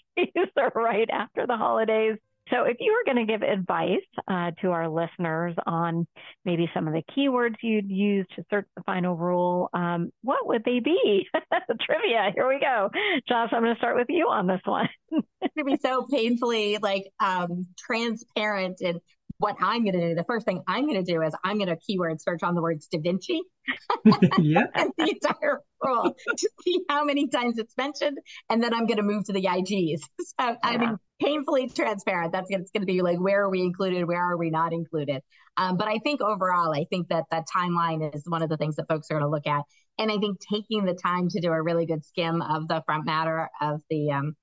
[0.56, 2.18] or right after the holidays.
[2.50, 6.06] So, if you were going to give advice uh, to our listeners on
[6.44, 10.62] maybe some of the keywords you'd use to search the final rule, um, what would
[10.64, 11.26] they be?
[11.80, 12.30] Trivia.
[12.34, 12.90] Here we go.
[13.28, 14.88] Joss, I'm going to start with you on this one.
[15.10, 19.00] it's going to be so painfully like um, transparent and
[19.38, 21.68] what I'm going to do, the first thing I'm going to do is I'm going
[21.68, 23.42] to keyword search on the words Da Vinci
[24.38, 24.66] yeah.
[24.74, 28.18] and the entire rule to see how many times it's mentioned.
[28.48, 30.00] And then I'm going to move to the IGs.
[30.38, 30.56] So yeah.
[30.62, 32.32] I mean, painfully transparent.
[32.32, 34.06] That's it's going to be like, where are we included?
[34.06, 35.22] Where are we not included?
[35.56, 38.76] Um, but I think overall, I think that that timeline is one of the things
[38.76, 39.62] that folks are going to look at.
[39.98, 43.06] And I think taking the time to do a really good skim of the front
[43.06, 44.36] matter of the, um,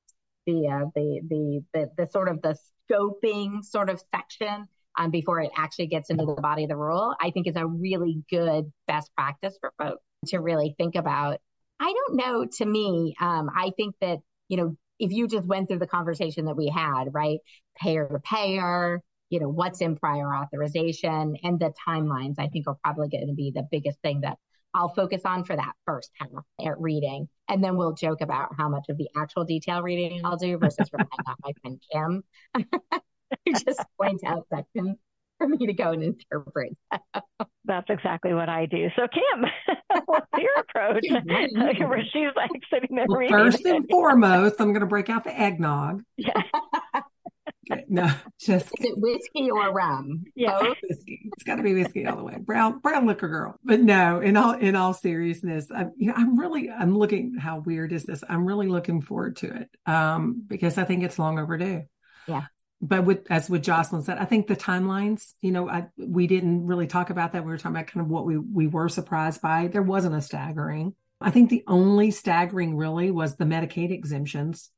[0.47, 2.57] the, uh, the, the, the, the sort of the
[2.89, 7.15] scoping sort of section um, before it actually gets into the body of the rule,
[7.21, 11.39] I think is a really good best practice for folks to really think about.
[11.79, 12.45] I don't know.
[12.45, 16.45] To me, um, I think that, you know, if you just went through the conversation
[16.45, 17.39] that we had, right?
[17.81, 22.77] Payer to payer, you know, what's in prior authorization and the timelines, I think are
[22.83, 24.37] probably going to be the biggest thing that
[24.75, 26.29] I'll focus on for that first half
[26.65, 27.27] at reading.
[27.49, 30.89] And then we'll joke about how much of the actual detail reading I'll do versus
[30.91, 32.23] relying on my friend Kim.
[33.45, 34.97] you just point out sections
[35.37, 36.75] for me to go and interpret.
[37.65, 38.89] That's exactly what I do.
[38.95, 39.45] So, Kim,
[40.05, 41.03] what's your approach?
[41.79, 43.37] Where she's like sitting there well, reading.
[43.37, 46.03] First and foremost, I'm going to break out the eggnog.
[46.17, 46.41] Yeah.
[47.87, 50.25] no, just is it whiskey or rum?
[50.35, 51.29] Yeah, whiskey.
[51.31, 52.37] it's got to be whiskey all the way.
[52.37, 53.57] Brown brown liquor girl.
[53.63, 57.37] But no, in all in all seriousness, I, you know, I'm really I'm looking.
[57.37, 58.21] How weird is this?
[58.27, 61.83] I'm really looking forward to it um, because I think it's long overdue.
[62.27, 62.43] Yeah.
[62.85, 65.33] But with as with Jocelyn said, I think the timelines.
[65.41, 67.45] You know, I, we didn't really talk about that.
[67.45, 69.67] We were talking about kind of what we we were surprised by.
[69.67, 70.93] There wasn't a staggering.
[71.21, 74.69] I think the only staggering really was the Medicaid exemptions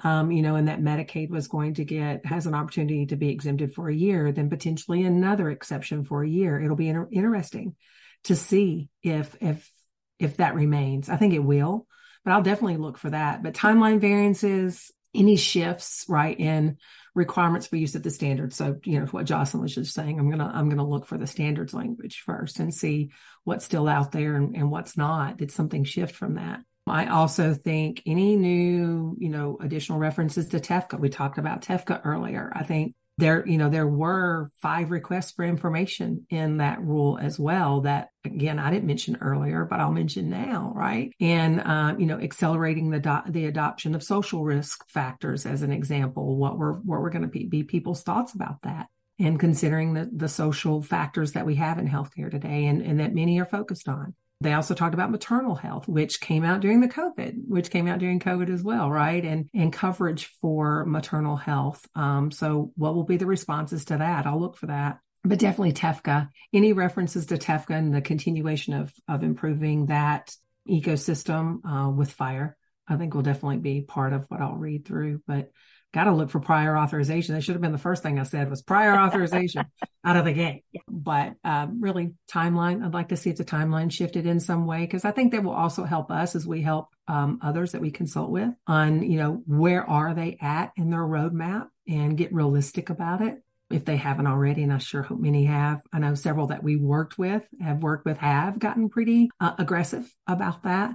[0.00, 3.30] um, you know, and that Medicaid was going to get has an opportunity to be
[3.30, 6.60] exempted for a year, then potentially another exception for a year.
[6.60, 7.76] It'll be inter- interesting
[8.24, 9.70] to see if if
[10.18, 11.08] if that remains.
[11.08, 11.86] I think it will,
[12.24, 13.42] but I'll definitely look for that.
[13.42, 16.76] But timeline variances, any shifts, right, in
[17.14, 18.56] requirements for use of the standards.
[18.56, 21.26] So, you know, what Jocelyn was just saying, I'm gonna I'm gonna look for the
[21.26, 23.10] standards language first and see
[23.44, 25.36] what's still out there and, and what's not.
[25.36, 26.60] Did something shift from that?
[26.86, 30.98] I also think any new, you know, additional references to TEFCA.
[30.98, 32.50] We talked about TEFCA earlier.
[32.54, 37.38] I think there, you know, there were five requests for information in that rule as
[37.38, 37.80] well.
[37.80, 41.12] That again, I didn't mention earlier, but I'll mention now, right?
[41.20, 45.72] And uh, you know, accelerating the do- the adoption of social risk factors as an
[45.72, 46.36] example.
[46.36, 48.86] What were what were going to be, be people's thoughts about that?
[49.18, 53.14] And considering the, the social factors that we have in healthcare today and, and that
[53.14, 54.14] many are focused on.
[54.40, 57.98] They also talked about maternal health, which came out during the COVID, which came out
[57.98, 59.24] during COVID as well, right?
[59.24, 61.84] And and coverage for maternal health.
[61.96, 64.26] Um, so what will be the responses to that?
[64.26, 65.00] I'll look for that.
[65.24, 66.28] But definitely TEFCA.
[66.52, 70.32] Any references to TEFCA and the continuation of of improving that
[70.68, 72.52] ecosystem uh, with FHIR,
[72.86, 75.20] I think will definitely be part of what I'll read through.
[75.26, 75.50] But
[75.92, 77.34] got to look for prior authorization.
[77.34, 79.66] That should have been the first thing I said was prior authorization
[80.04, 80.64] out of the gate.
[80.86, 82.84] But um, really, timeline.
[82.84, 85.42] I'd like to see if the timeline shifted in some way because I think that
[85.42, 89.18] will also help us as we help um, others that we consult with on you
[89.18, 93.96] know where are they at in their roadmap and get realistic about it if they
[93.96, 95.82] haven't already, and I sure hope many have.
[95.92, 100.10] I know several that we worked with, have worked with, have gotten pretty uh, aggressive
[100.26, 100.94] about that.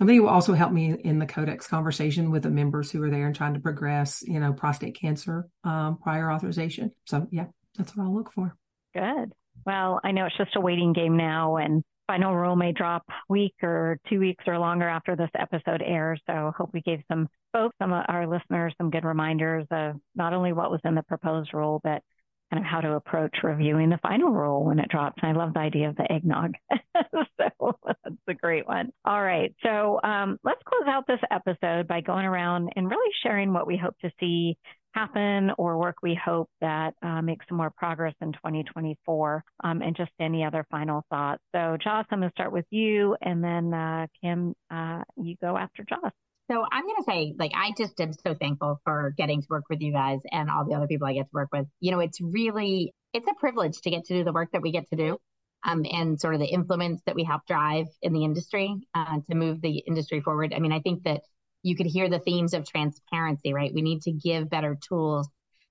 [0.00, 3.02] I think it will also help me in the CodeX conversation with the members who
[3.02, 6.92] are there and trying to progress, you know, prostate cancer um, prior authorization.
[7.04, 7.46] So yeah,
[7.76, 8.56] that's what I'll look for.
[8.94, 9.32] Good.
[9.66, 13.54] Well, I know it's just a waiting game now, and final rule may drop week
[13.62, 16.20] or two weeks or longer after this episode airs.
[16.26, 19.96] So I hope we gave some folks, some of our listeners, some good reminders of
[20.14, 22.02] not only what was in the proposed rule, but
[22.50, 25.22] kind of how to approach reviewing the final rule when it drops.
[25.22, 26.54] And I love the idea of the eggnog.
[27.38, 28.90] so that's a great one.
[29.04, 29.54] All right.
[29.62, 33.76] So um, let's close out this episode by going around and really sharing what we
[33.76, 34.56] hope to see
[34.92, 39.96] happen or work we hope that uh, makes some more progress in 2024 um, and
[39.96, 41.42] just any other final thoughts.
[41.54, 45.56] So Joss, I'm going to start with you and then uh, Kim, uh, you go
[45.56, 46.12] after Joss.
[46.50, 49.64] So I'm going to say, like, I just am so thankful for getting to work
[49.70, 51.66] with you guys and all the other people I get to work with.
[51.78, 54.72] You know, it's really, it's a privilege to get to do the work that we
[54.72, 55.18] get to do.
[55.62, 59.36] Um, and sort of the influence that we help drive in the industry uh, to
[59.36, 60.54] move the industry forward.
[60.54, 61.20] I mean, I think that
[61.62, 63.70] you could hear the themes of transparency, right?
[63.72, 65.28] We need to give better tools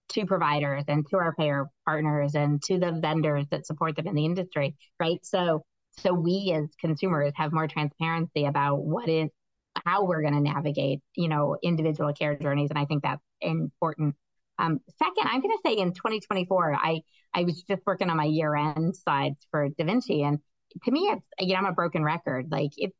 [0.10, 4.16] to providers and to our payer partners and to the vendors that support them in
[4.16, 5.20] the industry, right?
[5.24, 5.64] So,
[5.98, 9.30] so we as consumers have more transparency about what is
[9.86, 12.70] how we're going to navigate, you know, individual care journeys.
[12.70, 14.16] And I think that's important.
[14.58, 17.02] Um, second, I'm going to say in 2024, I,
[17.34, 20.24] I was just working on my year end slides for Da Vinci.
[20.24, 20.40] And
[20.84, 22.48] to me, it's, you know, I'm a broken record.
[22.52, 22.92] Like if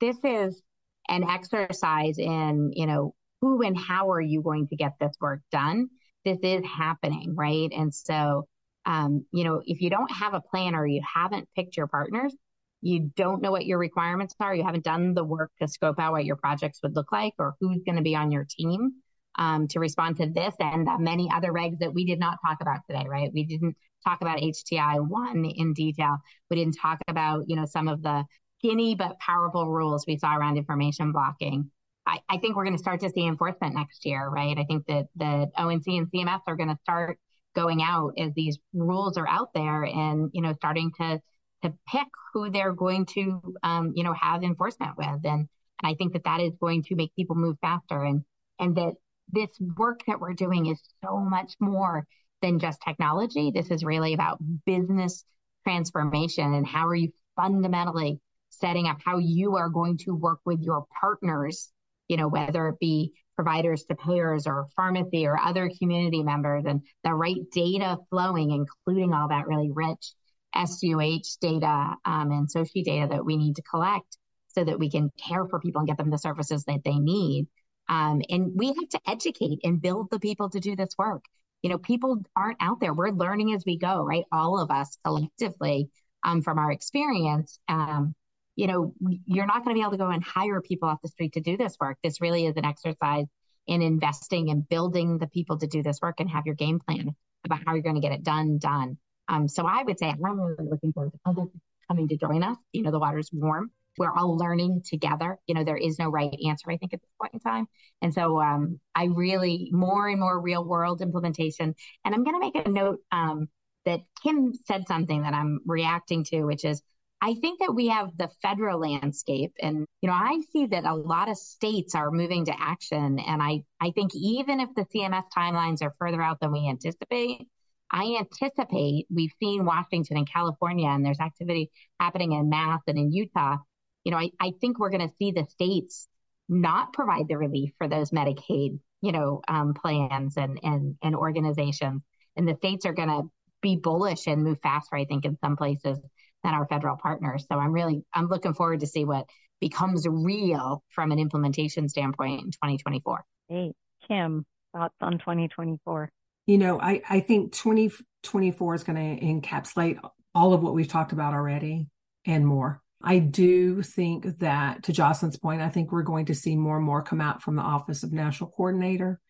[0.00, 0.60] this is
[1.08, 5.40] an exercise in, you know, who and how are you going to get this work
[5.50, 5.88] done?
[6.24, 7.70] This is happening, right?
[7.74, 8.46] And so,
[8.84, 12.34] um, you know, if you don't have a plan or you haven't picked your partners,
[12.80, 16.12] you don't know what your requirements are, you haven't done the work to scope out
[16.12, 18.92] what your projects would look like or who's going to be on your team
[19.36, 22.58] um, to respond to this and uh, many other regs that we did not talk
[22.60, 23.30] about today, right?
[23.32, 23.76] We didn't
[24.06, 26.18] talk about HTI one in detail.
[26.50, 28.24] We didn't talk about, you know, some of the
[28.58, 31.70] skinny but powerful rules we saw around information blocking.
[32.06, 34.56] I, I think we're going to start to see enforcement next year, right?
[34.56, 37.18] I think that the ONC and CMS are going to start
[37.54, 41.20] going out as these rules are out there and, you know, starting to
[41.62, 45.24] to pick who they're going to, um, you know, have enforcement with.
[45.24, 45.48] And, and
[45.82, 48.22] I think that that is going to make people move faster and,
[48.58, 48.94] and that
[49.30, 52.06] this work that we're doing is so much more
[52.42, 53.50] than just technology.
[53.52, 55.24] This is really about business
[55.64, 60.60] transformation and how are you fundamentally setting up how you are going to work with
[60.60, 61.70] your partners,
[62.08, 66.82] you know, whether it be providers to payers or pharmacy or other community members and
[67.04, 70.12] the right data flowing, including all that really rich
[70.54, 74.16] SUH data um, and SOCI data that we need to collect
[74.48, 77.46] so that we can care for people and get them the services that they need.
[77.88, 81.24] Um, and we have to educate and build the people to do this work.
[81.62, 82.94] you know, people aren't out there.
[82.94, 84.24] We're learning as we go, right?
[84.30, 85.90] All of us collectively
[86.24, 87.58] um, from our experience.
[87.68, 88.14] Um,
[88.56, 88.94] you know,
[89.24, 91.40] you're not going to be able to go and hire people off the street to
[91.40, 91.96] do this work.
[92.02, 93.26] This really is an exercise
[93.66, 97.14] in investing and building the people to do this work and have your game plan
[97.44, 98.98] about how you're going to get it done, done.
[99.28, 101.48] Um, so I would say I'm really looking forward to others
[101.86, 102.56] coming to join us.
[102.72, 103.70] You know, the water's warm.
[103.98, 105.38] We're all learning together.
[105.46, 107.66] You know, there is no right answer, I think, at this point in time.
[108.00, 111.74] And so um, I really more and more real world implementation.
[112.04, 113.48] And I'm going to make a note um,
[113.84, 116.82] that Kim said something that I'm reacting to, which is
[117.20, 120.94] I think that we have the federal landscape and you know I see that a
[120.94, 125.24] lot of states are moving to action and I I think even if the CMS
[125.36, 127.48] timelines are further out than we anticipate
[127.90, 133.12] I anticipate we've seen Washington and California and there's activity happening in Mass and in
[133.12, 133.56] Utah
[134.04, 136.08] you know I, I think we're going to see the states
[136.48, 142.02] not provide the relief for those Medicaid you know um, plans and and and organizations
[142.36, 143.22] and the states are going to
[143.60, 145.98] be bullish and move faster I think in some places
[146.44, 147.44] than our federal partners.
[147.50, 149.28] So I'm really I'm looking forward to see what
[149.60, 153.24] becomes real from an implementation standpoint in 2024.
[153.48, 153.72] Hey,
[154.06, 156.10] Kim, thoughts on 2024?
[156.48, 160.00] You know, I, I think 2024 is going to encapsulate
[160.34, 161.88] all of what we've talked about already
[162.24, 162.80] and more.
[163.02, 166.86] I do think that, to Jocelyn's point, I think we're going to see more and
[166.86, 169.20] more come out from the Office of National Coordinator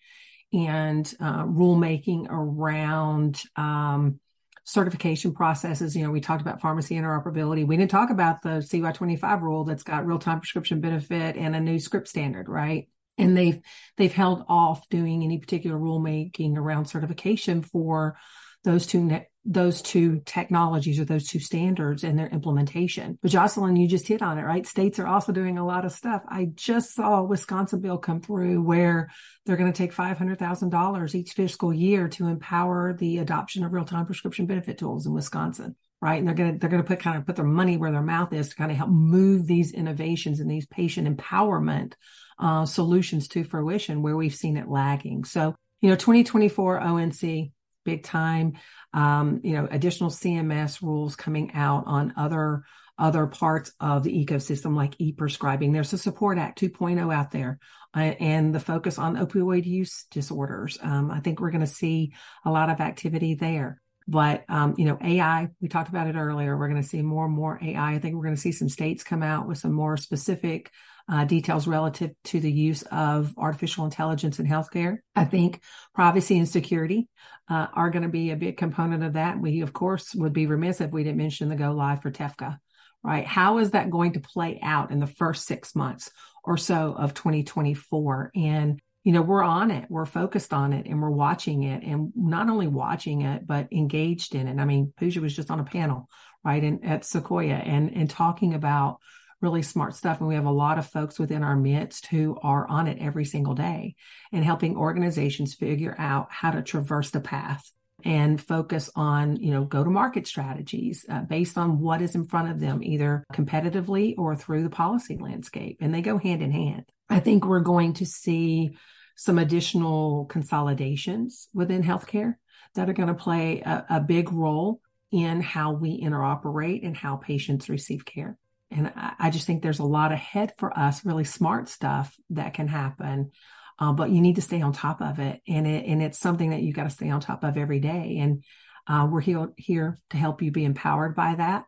[0.53, 4.21] and uh, rulemaking around um,
[4.63, 5.97] certification processes.
[5.97, 7.67] You know, we talked about pharmacy interoperability.
[7.67, 11.61] We didn't talk about the CY25 rule that's got real time prescription benefit and a
[11.61, 12.89] new script standard, right?
[13.19, 13.61] And they've
[13.97, 18.17] they've held off doing any particular rulemaking around certification for
[18.65, 23.19] those two ne- those two technologies or those two standards and their implementation.
[23.23, 24.67] But Jocelyn, you just hit on it, right?
[24.67, 26.23] States are also doing a lot of stuff.
[26.29, 29.11] I just saw a Wisconsin bill come through where
[29.47, 34.45] they're going to take $500,000 each fiscal year to empower the adoption of real-time prescription
[34.45, 35.75] benefit tools in Wisconsin.
[36.01, 36.19] Right.
[36.19, 38.03] And they're going to, they're going to put kind of put their money where their
[38.03, 41.95] mouth is to kind of help move these innovations and these patient empowerment
[42.39, 45.25] uh, solutions to fruition where we've seen it lagging.
[45.25, 47.51] So, you know, 2024 ONC,
[47.85, 48.53] big time.
[48.95, 52.63] Um, you know, additional CMS rules coming out on other
[52.99, 55.73] other parts of the ecosystem like e-prescribing.
[55.73, 57.61] There's a Support Act 2.0 out there
[57.95, 60.79] uh, and the focus on opioid use disorders.
[60.83, 62.13] Um, I think we're going to see
[62.45, 63.81] a lot of activity there.
[64.11, 66.57] But, um, you know, AI, we talked about it earlier.
[66.57, 67.93] We're going to see more and more AI.
[67.93, 70.73] I think we're going to see some states come out with some more specific
[71.11, 74.99] uh, details relative to the use of artificial intelligence in healthcare.
[75.15, 75.61] I think
[75.95, 77.09] privacy and security
[77.51, 79.39] uh, are going to be a big component of that.
[79.39, 82.59] We, of course, would be remiss if we didn't mention the go live for TEFCA,
[83.03, 83.27] right?
[83.27, 86.11] How is that going to play out in the first six months
[86.45, 88.31] or so of 2024?
[88.35, 92.13] And you know, we're on it, we're focused on it, and we're watching it, and
[92.15, 94.61] not only watching it, but engaged in it.
[94.61, 96.11] I mean, Pooja was just on a panel,
[96.45, 98.99] right, at Sequoia, and and talking about
[99.41, 100.19] really smart stuff.
[100.19, 103.25] And we have a lot of folks within our midst who are on it every
[103.25, 103.95] single day
[104.31, 107.65] and helping organizations figure out how to traverse the path
[108.05, 112.27] and focus on, you know, go to market strategies uh, based on what is in
[112.27, 115.79] front of them, either competitively or through the policy landscape.
[115.81, 116.85] And they go hand in hand.
[117.09, 118.77] I think we're going to see
[119.21, 122.35] some additional consolidations within healthcare
[122.77, 127.17] that are going to play a, a big role in how we interoperate and how
[127.17, 128.39] patients receive care.
[128.71, 132.55] And I, I just think there's a lot ahead for us, really smart stuff that
[132.55, 133.33] can happen.
[133.77, 135.41] Uh, but you need to stay on top of it.
[135.49, 138.19] And it, and it's something that you got to stay on top of every day.
[138.21, 138.45] And,
[138.87, 141.65] uh, we're here, here to help you be empowered by that.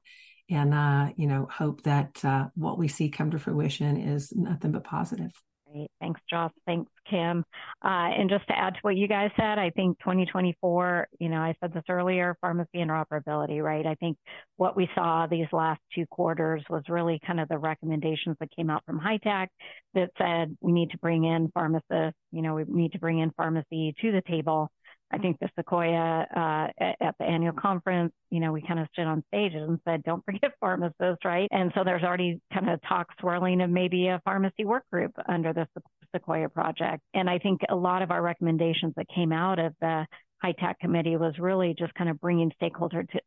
[0.49, 4.71] And, uh, you know, hope that, uh, what we see come to fruition is nothing
[4.71, 5.33] but positive.
[5.73, 5.91] Great.
[6.01, 6.53] Thanks, Joss.
[6.67, 7.45] Thanks, Kim.
[7.85, 11.39] Uh, and just to add to what you guys said, I think 2024, you know,
[11.39, 13.87] I said this earlier, pharmacy interoperability, right?
[13.87, 14.17] I think
[14.57, 18.69] what we saw these last two quarters was really kind of the recommendations that came
[18.71, 19.49] out from HITAC
[19.95, 23.31] that said we need to bring in pharmacists, you know, we need to bring in
[23.37, 24.71] pharmacy to the table
[25.13, 28.87] I think the Sequoia uh, at, at, the annual conference, you know, we kind of
[28.93, 31.49] stood on stages and said, "Don't forget pharmacists," right?
[31.51, 35.53] And so there's already kind of talk swirling of maybe a pharmacy work group under
[35.53, 35.67] the
[36.15, 37.03] Sequoia project.
[37.15, 40.07] And I think a lot of our recommendations that came out of the
[40.45, 43.21] HITAC committee was really just kind of bringing stakeholder to,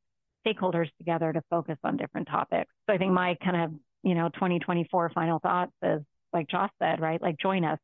[0.46, 2.72] stakeholders together to focus on different topics.
[2.88, 7.00] So I think my kind of you know 2024 final thoughts is like Joss said,
[7.00, 7.22] right?
[7.22, 7.80] Like join us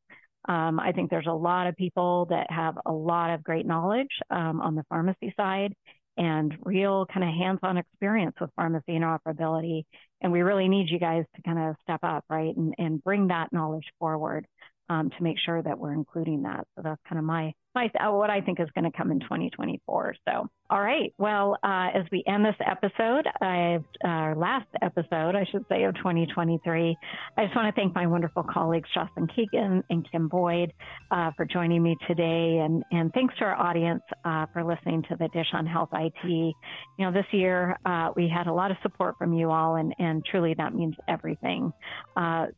[0.47, 4.07] um, I think there's a lot of people that have a lot of great knowledge
[4.29, 5.73] um, on the pharmacy side
[6.17, 9.83] and real kind of hands-on experience with pharmacy interoperability.
[10.21, 13.27] And we really need you guys to kind of step up, right, and, and bring
[13.27, 14.45] that knowledge forward
[14.89, 16.65] um, to make sure that we're including that.
[16.75, 19.19] So that's kind of my my, uh, what I think is going to come in
[19.19, 20.15] 2024.
[20.27, 21.13] So, all right.
[21.17, 25.83] Well, uh, as we end this episode, I've, our uh, last episode, I should say,
[25.83, 26.97] of 2023,
[27.37, 30.73] I just want to thank my wonderful colleagues, Jocelyn Keegan and Kim Boyd,
[31.11, 32.59] uh, for joining me today.
[32.63, 36.13] And, and thanks to our audience uh, for listening to the Dish on Health IT.
[36.23, 36.53] You
[36.99, 40.23] know, this year uh, we had a lot of support from you all, and, and
[40.25, 41.71] truly that means everything.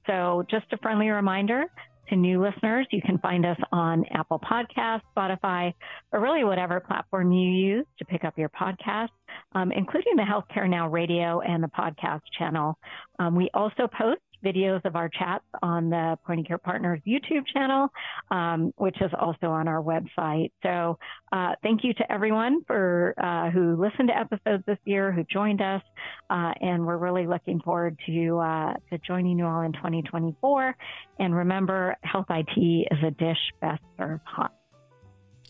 [0.08, 1.66] so, just a friendly reminder
[2.12, 5.74] to new listeners, you can find us on Apple Podcasts, Spotify,
[6.12, 9.10] or really whatever platform you use to pick up your podcast,
[9.54, 12.78] um, including the Healthcare Now radio and the podcast channel.
[13.18, 17.46] Um, we also post videos of our chats on the Point of Care Partners YouTube
[17.54, 17.90] channel,
[18.30, 20.52] um, which is also on our website.
[20.64, 20.98] So
[21.32, 25.62] uh, thank you to everyone for uh, who listened to episodes this year, who joined
[25.62, 25.82] us,
[26.30, 30.76] uh, and we're really looking forward to uh, to joining you all in 2024.
[31.20, 34.54] And remember, Health IT is a dish best served hot.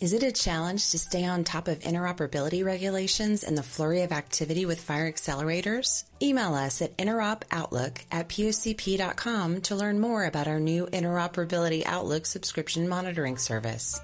[0.01, 4.11] Is it a challenge to stay on top of interoperability regulations and the flurry of
[4.11, 6.05] activity with FHIR accelerators?
[6.19, 12.89] Email us at interopoutlook at pocp.com to learn more about our new Interoperability Outlook subscription
[12.89, 14.01] monitoring service.